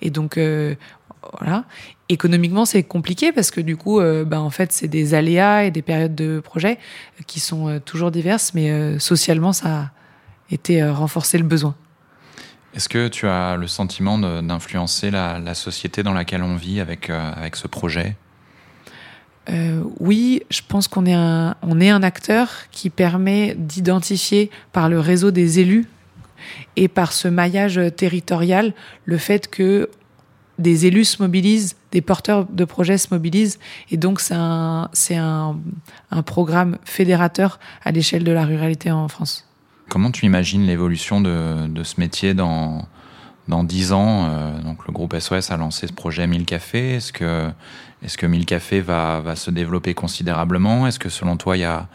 Et 0.01 0.09
donc, 0.11 0.37
euh, 0.37 0.75
voilà. 1.39 1.65
Économiquement, 2.09 2.65
c'est 2.65 2.83
compliqué 2.83 3.31
parce 3.31 3.51
que 3.51 3.61
du 3.61 3.77
coup, 3.77 3.99
euh, 3.99 4.25
ben, 4.25 4.39
en 4.39 4.49
fait, 4.49 4.71
c'est 4.71 4.87
des 4.87 5.13
aléas 5.13 5.63
et 5.63 5.71
des 5.71 5.81
périodes 5.81 6.15
de 6.15 6.39
projet 6.39 6.77
qui 7.25 7.39
sont 7.39 7.67
euh, 7.67 7.79
toujours 7.79 8.11
diverses, 8.11 8.53
mais 8.53 8.69
euh, 8.69 8.99
socialement, 8.99 9.53
ça 9.53 9.67
a 9.67 9.91
été 10.51 10.83
renforcer 10.87 11.37
le 11.37 11.43
besoin. 11.43 11.75
Est-ce 12.75 12.89
que 12.89 13.07
tu 13.07 13.27
as 13.27 13.55
le 13.55 13.67
sentiment 13.67 14.19
d'influencer 14.19 15.09
la, 15.09 15.55
société 15.55 16.03
dans 16.03 16.13
laquelle 16.13 16.43
on 16.43 16.55
vit 16.55 16.79
avec, 16.79 17.09
avec 17.09 17.55
ce 17.55 17.67
projet? 17.67 18.15
Oui, 19.99 20.43
je 20.51 20.61
pense 20.67 20.87
qu'on 20.87 21.05
est 21.05 21.13
un, 21.13 21.55
on 21.61 21.79
est 21.79 21.89
un 21.89 22.03
acteur 22.03 22.49
qui 22.71 22.89
permet 22.89 23.55
d'identifier 23.57 24.51
par 24.73 24.89
le 24.89 24.99
réseau 24.99 25.31
des 25.31 25.59
élus 25.59 25.87
et 26.75 26.87
par 26.87 27.13
ce 27.13 27.27
maillage 27.27 27.79
territorial 27.95 28.73
le 29.05 29.17
fait 29.17 29.49
que 29.49 29.89
des 30.57 30.85
élus 30.85 31.05
se 31.05 31.21
mobilisent, 31.21 31.75
des 31.91 32.01
porteurs 32.01 32.45
de 32.45 32.65
projets 32.65 32.97
se 32.97 33.07
mobilisent, 33.11 33.59
et 33.91 33.97
donc 33.97 34.19
c'est 34.19 34.35
un, 34.35 34.89
un, 35.11 36.23
programme 36.23 36.77
fédérateur 36.83 37.59
à 37.83 37.91
l'échelle 37.91 38.23
de 38.23 38.31
la 38.31 38.45
ruralité 38.45 38.91
en 38.91 39.07
France. 39.07 39.47
Comment 39.89 40.11
tu 40.11 40.25
imagines 40.25 40.65
l'évolution 40.65 41.21
de, 41.21 41.67
de 41.67 41.83
ce 41.83 41.99
métier 41.99 42.33
dans, 42.33 42.87
dans 43.47 43.63
10 43.63 43.93
ans 43.93 44.27
euh, 44.29 44.61
Donc 44.61 44.87
le 44.87 44.93
groupe 44.93 45.15
SOS 45.17 45.51
a 45.51 45.57
lancé 45.57 45.87
ce 45.87 45.93
projet 45.93 46.25
1000 46.27 46.45
cafés. 46.45 46.95
Est-ce 46.95 47.13
que, 47.13 47.49
est-ce 48.03 48.17
que 48.17 48.25
1000 48.25 48.45
cafés 48.45 48.81
va, 48.81 49.19
va 49.19 49.35
se 49.35 49.51
développer 49.51 49.93
considérablement? 49.93 50.87
Est-ce 50.87 50.99
que 50.99 51.09
selon 51.09 51.37
toi, 51.37 51.57
il 51.57 51.61
y 51.61 51.65
a 51.65 51.87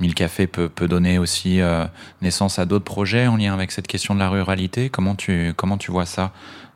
1000 0.00 0.14
cafés 0.14 0.46
peut, 0.46 0.68
peut 0.68 0.88
donner 0.88 1.18
aussi 1.18 1.60
euh, 1.60 1.86
naissance 2.22 2.58
à 2.58 2.66
d'autres 2.66 2.84
projets 2.84 3.26
en 3.26 3.36
lien 3.36 3.54
avec 3.54 3.72
cette 3.72 3.86
question 3.86 4.14
de 4.14 4.20
la 4.20 4.28
ruralité? 4.28 4.90
Comment 4.90 5.14
tu, 5.14 5.52
comment 5.56 5.78
tu 5.78 5.90
vois 5.90 6.06
ça 6.06 6.32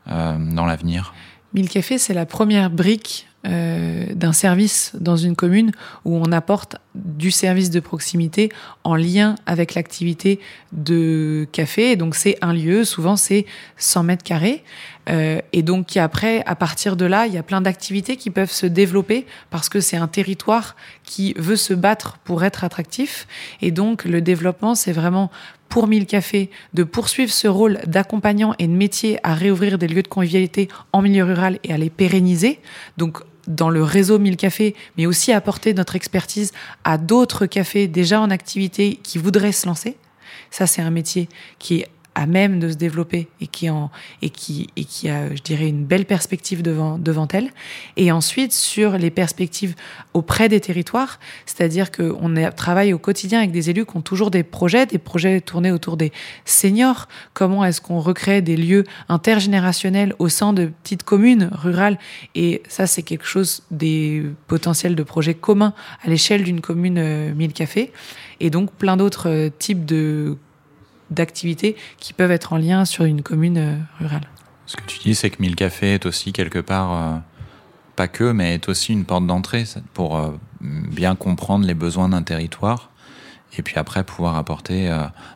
euh, 0.09 0.37
dans 0.37 0.65
l'avenir? 0.65 1.13
Mille 1.53 1.69
Cafés, 1.69 1.97
c'est 1.97 2.13
la 2.13 2.25
première 2.25 2.69
brique 2.69 3.27
euh, 3.45 4.05
d'un 4.13 4.33
service 4.33 4.91
dans 4.99 5.17
une 5.17 5.35
commune 5.35 5.71
où 6.05 6.15
on 6.15 6.31
apporte 6.31 6.77
du 6.93 7.31
service 7.31 7.71
de 7.71 7.79
proximité 7.79 8.49
en 8.83 8.95
lien 8.95 9.35
avec 9.47 9.73
l'activité 9.73 10.39
de 10.73 11.47
café. 11.51 11.95
donc 11.95 12.13
c'est 12.13 12.37
un 12.41 12.53
lieu, 12.53 12.85
souvent 12.85 13.15
c'est 13.15 13.47
100 13.77 14.03
mètres 14.03 14.23
carrés, 14.23 14.63
et 15.11 15.61
donc 15.61 15.97
après, 15.97 16.41
à 16.45 16.55
partir 16.55 16.95
de 16.95 17.05
là, 17.05 17.27
il 17.27 17.33
y 17.33 17.37
a 17.37 17.43
plein 17.43 17.61
d'activités 17.61 18.15
qui 18.15 18.29
peuvent 18.29 18.51
se 18.51 18.65
développer 18.65 19.25
parce 19.49 19.67
que 19.67 19.81
c'est 19.81 19.97
un 19.97 20.07
territoire 20.07 20.75
qui 21.03 21.33
veut 21.37 21.57
se 21.57 21.73
battre 21.73 22.17
pour 22.23 22.43
être 22.43 22.63
attractif. 22.63 23.27
Et 23.61 23.71
donc 23.71 24.05
le 24.05 24.21
développement, 24.21 24.73
c'est 24.73 24.93
vraiment 24.93 25.29
pour 25.71 25.87
Mille 25.87 26.05
Cafés 26.05 26.49
de 26.73 26.83
poursuivre 26.83 27.31
ce 27.31 27.47
rôle 27.47 27.79
d'accompagnant 27.87 28.53
et 28.59 28.67
de 28.67 28.73
métier 28.73 29.19
à 29.23 29.33
réouvrir 29.33 29.77
des 29.77 29.87
lieux 29.87 30.03
de 30.03 30.07
convivialité 30.07 30.67
en 30.91 31.01
milieu 31.01 31.23
rural 31.23 31.59
et 31.63 31.73
à 31.73 31.77
les 31.77 31.89
pérenniser. 31.89 32.59
Donc 32.97 33.19
dans 33.47 33.69
le 33.69 33.83
réseau 33.83 34.19
Mille 34.19 34.37
Cafés, 34.37 34.75
mais 34.97 35.05
aussi 35.05 35.31
apporter 35.31 35.73
notre 35.73 35.95
expertise 35.95 36.51
à 36.83 36.97
d'autres 36.97 37.45
cafés 37.45 37.87
déjà 37.87 38.21
en 38.21 38.29
activité 38.29 38.99
qui 39.01 39.17
voudraient 39.17 39.51
se 39.51 39.65
lancer. 39.65 39.97
Ça, 40.51 40.67
c'est 40.67 40.81
un 40.81 40.91
métier 40.91 41.27
qui 41.57 41.79
est 41.79 41.87
à 42.15 42.25
même 42.25 42.59
de 42.59 42.69
se 42.69 42.75
développer 42.75 43.29
et 43.39 43.47
qui 43.47 43.69
en 43.69 43.89
et 44.21 44.29
qui 44.29 44.67
et 44.75 44.83
qui 44.83 45.09
a 45.09 45.33
je 45.33 45.41
dirais 45.41 45.67
une 45.67 45.85
belle 45.85 46.05
perspective 46.05 46.61
devant 46.61 46.97
devant 46.97 47.27
elle. 47.31 47.49
Et 47.97 48.11
ensuite 48.11 48.51
sur 48.53 48.97
les 48.97 49.09
perspectives 49.09 49.75
auprès 50.13 50.49
des 50.49 50.59
territoires 50.59 51.19
c'est-à-dire 51.45 51.91
que 51.91 52.13
on 52.21 52.33
travaille 52.51 52.93
au 52.93 52.97
quotidien 52.97 53.39
avec 53.39 53.51
des 53.51 53.69
élus 53.69 53.85
qui 53.85 53.95
ont 53.95 54.01
toujours 54.01 54.31
des 54.31 54.43
projets 54.43 54.85
des 54.85 54.97
projets 54.97 55.41
tournés 55.41 55.71
autour 55.71 55.97
des 55.97 56.11
seniors. 56.45 57.07
Comment 57.33 57.63
est-ce 57.63 57.81
qu'on 57.81 57.99
recrée 57.99 58.41
des 58.41 58.57
lieux 58.57 58.83
intergénérationnels 59.07 60.13
au 60.19 60.27
sein 60.27 60.53
de 60.53 60.65
petites 60.83 61.03
communes 61.03 61.49
rurales? 61.51 61.97
Et 62.35 62.61
ça 62.67 62.87
c'est 62.87 63.03
quelque 63.03 63.25
chose 63.25 63.63
des 63.71 64.25
potentiels 64.47 64.95
de 64.95 65.03
projets 65.03 65.33
communs 65.33 65.73
à 66.03 66.09
l'échelle 66.09 66.43
d'une 66.43 66.61
commune 66.61 66.97
euh, 66.97 67.33
mille 67.33 67.53
cafés. 67.53 67.91
Et 68.39 68.49
donc 68.49 68.71
plein 68.71 68.97
d'autres 68.97 69.29
euh, 69.29 69.49
types 69.57 69.85
de 69.85 70.37
d'activités 71.11 71.75
qui 71.99 72.13
peuvent 72.13 72.31
être 72.31 72.53
en 72.53 72.57
lien 72.57 72.85
sur 72.85 73.05
une 73.05 73.21
commune 73.21 73.57
euh, 73.57 73.77
rurale. 73.99 74.27
Ce 74.65 74.75
que 74.75 74.83
tu 74.85 74.99
dis, 74.99 75.15
c'est 75.15 75.29
que 75.29 75.41
Mille 75.41 75.55
Cafés 75.55 75.95
est 75.95 76.05
aussi 76.05 76.33
quelque 76.33 76.59
part, 76.59 76.93
euh, 76.93 77.17
pas 77.95 78.07
que, 78.07 78.31
mais 78.31 78.55
est 78.55 78.69
aussi 78.69 78.93
une 78.93 79.05
porte 79.05 79.27
d'entrée 79.27 79.65
pour 79.93 80.17
euh, 80.17 80.31
bien 80.61 81.15
comprendre 81.15 81.65
les 81.65 81.73
besoins 81.73 82.09
d'un 82.09 82.23
territoire 82.23 82.89
et 83.57 83.63
puis 83.63 83.75
après 83.75 84.05
pouvoir 84.05 84.37
apporter, 84.37 84.89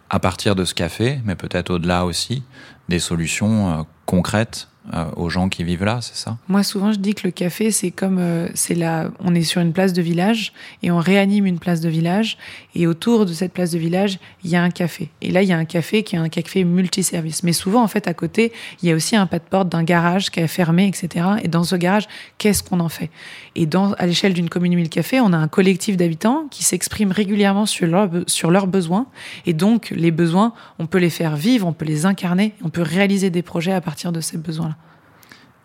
à 0.09 0.19
partir 0.21 0.55
de 0.55 0.63
ce 0.63 0.73
café, 0.73 1.19
mais 1.25 1.35
peut-être 1.35 1.69
au-delà 1.69 2.05
aussi, 2.05 2.43
des 2.87 2.99
solutions 2.99 3.85
concrètes 4.05 4.69
euh, 4.93 5.05
aux 5.15 5.29
gens 5.29 5.49
qui 5.49 5.63
vivent 5.63 5.83
là, 5.83 5.99
c'est 6.01 6.15
ça 6.15 6.37
Moi, 6.47 6.61
souvent, 6.63 6.91
je 6.91 6.99
dis 6.99 7.15
que 7.15 7.25
le 7.25 7.31
café, 7.31 7.71
c'est 7.71 7.91
comme, 7.91 8.19
euh, 8.19 8.47
c'est 8.53 8.75
là, 8.75 9.09
on 9.19 9.33
est 9.33 9.43
sur 9.43 9.61
une 9.61 9.73
place 9.73 9.93
de 9.93 10.01
village 10.01 10.53
et 10.83 10.91
on 10.91 10.99
réanime 10.99 11.45
une 11.47 11.57
place 11.57 11.81
de 11.81 11.89
village. 11.89 12.37
Et 12.75 12.85
autour 12.85 13.25
de 13.25 13.33
cette 13.33 13.51
place 13.51 13.71
de 13.71 13.79
village, 13.79 14.19
il 14.43 14.51
y 14.51 14.55
a 14.55 14.61
un 14.61 14.69
café. 14.69 15.09
Et 15.21 15.31
là, 15.31 15.41
il 15.41 15.49
y 15.49 15.53
a 15.53 15.57
un 15.57 15.65
café 15.65 16.03
qui 16.03 16.15
est 16.15 16.19
un 16.19 16.29
café 16.29 16.63
multiservice. 16.63 17.43
Mais 17.43 17.53
souvent, 17.53 17.83
en 17.83 17.87
fait, 17.87 18.07
à 18.07 18.13
côté, 18.13 18.51
il 18.81 18.89
y 18.89 18.91
a 18.91 18.95
aussi 18.95 19.15
un 19.15 19.25
pas 19.25 19.39
de 19.39 19.43
porte 19.43 19.69
d'un 19.69 19.83
garage 19.83 20.29
qui 20.29 20.39
est 20.39 20.47
fermé, 20.47 20.87
etc. 20.87 21.25
Et 21.41 21.47
dans 21.47 21.63
ce 21.63 21.75
garage, 21.75 22.07
qu'est-ce 22.37 22.61
qu'on 22.61 22.79
en 22.79 22.89
fait? 22.89 23.09
Et 23.55 23.67
à 23.97 24.05
l'échelle 24.05 24.33
d'une 24.33 24.49
commune 24.49 24.75
mille 24.75 24.89
cafés, 24.89 25.19
on 25.19 25.33
a 25.33 25.37
un 25.37 25.47
collectif 25.47 25.97
d'habitants 25.97 26.45
qui 26.51 26.63
s'exprime 26.63 27.11
régulièrement 27.11 27.65
sur, 27.65 27.87
leur, 27.87 28.09
sur 28.27 28.51
leurs 28.51 28.67
besoins. 28.67 29.07
Et 29.45 29.53
donc, 29.53 29.91
les 29.95 30.11
besoins, 30.11 30.53
on 30.77 30.85
peut 30.85 30.99
les 30.99 31.09
faire 31.09 31.35
vivre, 31.35 31.65
on 31.67 31.73
peut 31.73 31.85
les 31.85 32.05
incarner, 32.05 32.53
on 32.63 32.69
peut 32.69 32.81
réaliser 32.81 33.29
des 33.29 33.41
projets 33.41 33.73
à 33.73 33.81
partir 33.81 34.11
de 34.11 34.21
ces 34.21 34.37
besoins-là. 34.37 34.74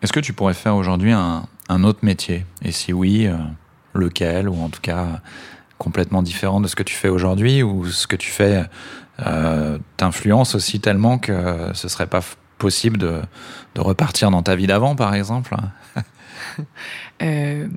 Est-ce 0.01 0.13
que 0.13 0.19
tu 0.19 0.33
pourrais 0.33 0.53
faire 0.53 0.75
aujourd'hui 0.75 1.11
un, 1.11 1.47
autre 1.83 1.99
métier? 2.03 2.45
Et 2.63 2.71
si 2.71 2.91
oui, 2.91 3.27
euh, 3.27 3.35
lequel? 3.93 4.49
Ou 4.49 4.61
en 4.61 4.69
tout 4.69 4.81
cas 4.81 5.21
complètement 5.77 6.21
différent 6.21 6.59
de 6.61 6.67
ce 6.67 6.75
que 6.75 6.83
tu 6.83 6.95
fais 6.95 7.09
aujourd'hui 7.09 7.63
Ou 7.63 7.87
ce 7.87 8.07
que 8.07 8.15
tu 8.15 8.29
fais 8.29 8.65
euh, 9.25 9.77
t'influence 9.97 10.55
aussi 10.55 10.79
tellement 10.79 11.17
que 11.17 11.69
ce 11.73 11.87
serait 11.87 12.07
pas 12.07 12.21
possible 12.57 12.97
de, 12.97 13.21
repartir 13.77 14.31
dans 14.31 14.43
ta 14.43 14.55
vie 14.55 14.67
d'avant, 14.67 14.95
par 14.95 15.13
exemple? 15.13 15.55
Euh, 17.21 17.67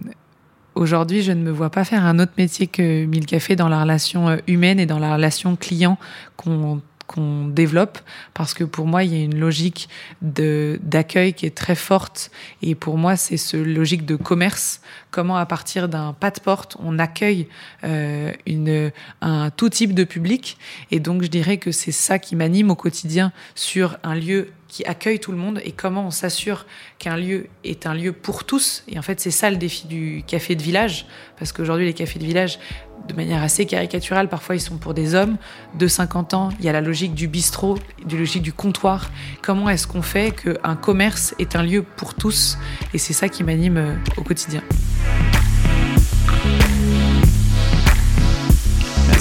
Aujourd'hui, 0.74 1.22
je 1.22 1.30
ne 1.30 1.40
me 1.40 1.52
vois 1.52 1.70
pas 1.70 1.84
faire 1.84 2.04
un 2.04 2.18
autre 2.18 2.32
métier 2.36 2.66
que 2.66 3.04
Mille 3.04 3.26
Cafés 3.26 3.54
dans 3.54 3.68
la 3.68 3.82
relation 3.82 4.38
humaine 4.48 4.80
et 4.80 4.86
dans 4.86 4.98
la 4.98 5.14
relation 5.14 5.54
client 5.54 5.98
qu'on 6.36 6.80
qu'on 7.06 7.48
développe 7.48 7.98
parce 8.32 8.54
que 8.54 8.64
pour 8.64 8.86
moi 8.86 9.04
il 9.04 9.12
y 9.12 9.20
a 9.20 9.24
une 9.24 9.38
logique 9.38 9.88
de 10.22 10.78
d'accueil 10.82 11.34
qui 11.34 11.46
est 11.46 11.56
très 11.56 11.74
forte. 11.74 12.30
Et 12.62 12.74
pour 12.74 12.98
moi 12.98 13.16
c'est 13.16 13.36
ce 13.36 13.56
logique 13.56 14.06
de 14.06 14.16
commerce. 14.16 14.80
Comment 15.10 15.36
à 15.36 15.46
partir 15.46 15.88
d'un 15.88 16.12
pas 16.12 16.30
de 16.30 16.40
porte 16.40 16.76
on 16.80 16.98
accueille 16.98 17.48
euh, 17.84 18.32
une 18.46 18.90
un 19.20 19.50
tout 19.50 19.68
type 19.68 19.94
de 19.94 20.04
public. 20.04 20.58
Et 20.90 21.00
donc 21.00 21.22
je 21.22 21.28
dirais 21.28 21.58
que 21.58 21.72
c'est 21.72 21.92
ça 21.92 22.18
qui 22.18 22.36
m'anime 22.36 22.70
au 22.70 22.76
quotidien 22.76 23.32
sur 23.54 23.98
un 24.02 24.14
lieu 24.14 24.48
qui 24.74 24.84
accueille 24.86 25.20
tout 25.20 25.30
le 25.30 25.38
monde 25.38 25.60
et 25.64 25.70
comment 25.70 26.04
on 26.04 26.10
s'assure 26.10 26.66
qu'un 26.98 27.16
lieu 27.16 27.46
est 27.62 27.86
un 27.86 27.94
lieu 27.94 28.12
pour 28.12 28.42
tous. 28.42 28.82
Et 28.88 28.98
en 28.98 29.02
fait, 29.02 29.20
c'est 29.20 29.30
ça 29.30 29.48
le 29.48 29.56
défi 29.56 29.86
du 29.86 30.24
café 30.26 30.56
de 30.56 30.62
village, 30.64 31.06
parce 31.38 31.52
qu'aujourd'hui, 31.52 31.86
les 31.86 31.92
cafés 31.94 32.18
de 32.18 32.24
village, 32.24 32.58
de 33.06 33.14
manière 33.14 33.40
assez 33.40 33.66
caricaturale, 33.66 34.28
parfois 34.28 34.56
ils 34.56 34.60
sont 34.60 34.76
pour 34.76 34.92
des 34.92 35.14
hommes 35.14 35.36
de 35.78 35.86
50 35.86 36.34
ans. 36.34 36.48
Il 36.58 36.64
y 36.64 36.68
a 36.68 36.72
la 36.72 36.80
logique 36.80 37.14
du 37.14 37.28
bistrot, 37.28 37.78
la 38.10 38.18
logique 38.18 38.42
du 38.42 38.52
comptoir. 38.52 39.10
Comment 39.42 39.68
est-ce 39.68 39.86
qu'on 39.86 40.02
fait 40.02 40.34
qu'un 40.34 40.74
commerce 40.74 41.36
est 41.38 41.54
un 41.54 41.62
lieu 41.62 41.84
pour 41.84 42.14
tous? 42.14 42.58
Et 42.92 42.98
c'est 42.98 43.12
ça 43.12 43.28
qui 43.28 43.44
m'anime 43.44 43.76
euh, 43.76 43.94
au 44.16 44.22
quotidien. 44.22 44.62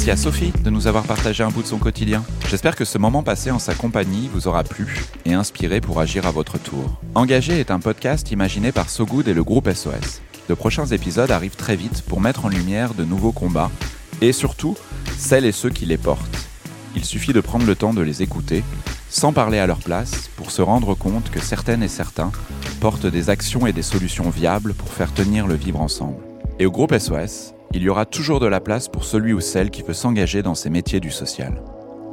Merci 0.05 0.19
à 0.19 0.21
Sophie 0.21 0.51
de 0.65 0.69
nous 0.69 0.87
avoir 0.87 1.05
partagé 1.05 1.45
un 1.45 1.49
bout 1.49 1.61
de 1.61 1.67
son 1.67 1.77
quotidien. 1.77 2.25
J'espère 2.49 2.75
que 2.75 2.83
ce 2.83 2.97
moment 2.97 3.23
passé 3.23 3.51
en 3.51 3.59
sa 3.59 3.73
compagnie 3.73 4.29
vous 4.33 4.49
aura 4.49 4.65
plu 4.65 5.05
et 5.23 5.31
inspiré 5.31 5.79
pour 5.79 6.01
agir 6.01 6.25
à 6.25 6.31
votre 6.31 6.57
tour. 6.57 6.99
Engagé 7.15 7.57
est 7.57 7.71
un 7.71 7.79
podcast 7.79 8.29
imaginé 8.29 8.73
par 8.73 8.89
Sogood 8.89 9.29
et 9.29 9.33
le 9.33 9.45
groupe 9.45 9.71
SOS. 9.71 10.21
De 10.49 10.55
prochains 10.55 10.87
épisodes 10.87 11.31
arrivent 11.31 11.55
très 11.55 11.77
vite 11.77 12.01
pour 12.01 12.19
mettre 12.19 12.43
en 12.43 12.49
lumière 12.49 12.95
de 12.95 13.05
nouveaux 13.05 13.31
combats 13.31 13.71
et 14.19 14.33
surtout 14.33 14.75
celles 15.17 15.45
et 15.45 15.53
ceux 15.53 15.69
qui 15.69 15.85
les 15.85 15.97
portent. 15.97 16.49
Il 16.97 17.05
suffit 17.05 17.31
de 17.31 17.39
prendre 17.39 17.65
le 17.65 17.75
temps 17.75 17.93
de 17.93 18.01
les 18.01 18.21
écouter, 18.21 18.61
sans 19.09 19.31
parler 19.31 19.59
à 19.59 19.67
leur 19.67 19.79
place, 19.79 20.29
pour 20.35 20.51
se 20.51 20.61
rendre 20.61 20.95
compte 20.95 21.31
que 21.31 21.39
certaines 21.39 21.81
et 21.81 21.87
certains 21.87 22.33
portent 22.81 23.07
des 23.07 23.29
actions 23.29 23.67
et 23.67 23.71
des 23.71 23.83
solutions 23.83 24.29
viables 24.29 24.73
pour 24.73 24.89
faire 24.89 25.13
tenir 25.13 25.47
le 25.47 25.55
vivre 25.55 25.79
ensemble. 25.79 26.17
Et 26.59 26.65
au 26.65 26.71
groupe 26.71 26.93
SOS, 26.93 27.53
il 27.73 27.81
y 27.81 27.89
aura 27.89 28.05
toujours 28.05 28.39
de 28.39 28.45
la 28.45 28.59
place 28.59 28.87
pour 28.87 29.03
celui 29.03 29.33
ou 29.33 29.39
celle 29.39 29.71
qui 29.71 29.81
veut 29.81 29.93
s'engager 29.93 30.43
dans 30.43 30.55
ces 30.55 30.69
métiers 30.69 30.99
du 30.99 31.09
social. 31.09 31.61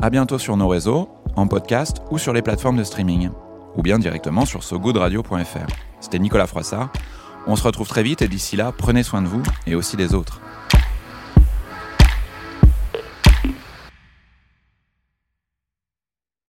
À 0.01 0.09
bientôt 0.09 0.39
sur 0.39 0.57
nos 0.57 0.69
réseaux, 0.69 1.09
en 1.37 1.47
podcast 1.47 1.99
ou 2.11 2.19
sur 2.19 2.33
les 2.33 2.43
plateformes 2.43 2.79
de 2.79 2.85
streaming, 2.85 3.31
ou 3.77 3.83
bien 3.83 3.99
directement 3.99 4.47
sur 4.47 4.63
sogoodradio.fr. 4.63 5.67
C'était 6.01 6.19
Nicolas 6.19 6.47
Froissart. 6.47 6.91
On 7.47 7.57
se 7.57 7.63
retrouve 7.63 7.89
très 7.89 8.03
vite 8.03 8.23
et 8.23 8.29
d'ici 8.29 8.57
là, 8.57 8.73
prenez 8.77 9.03
soin 9.03 9.21
de 9.23 9.29
vous 9.29 9.43
et 9.67 9.75
aussi 9.75 9.97
des 9.97 10.15
autres. 10.15 10.41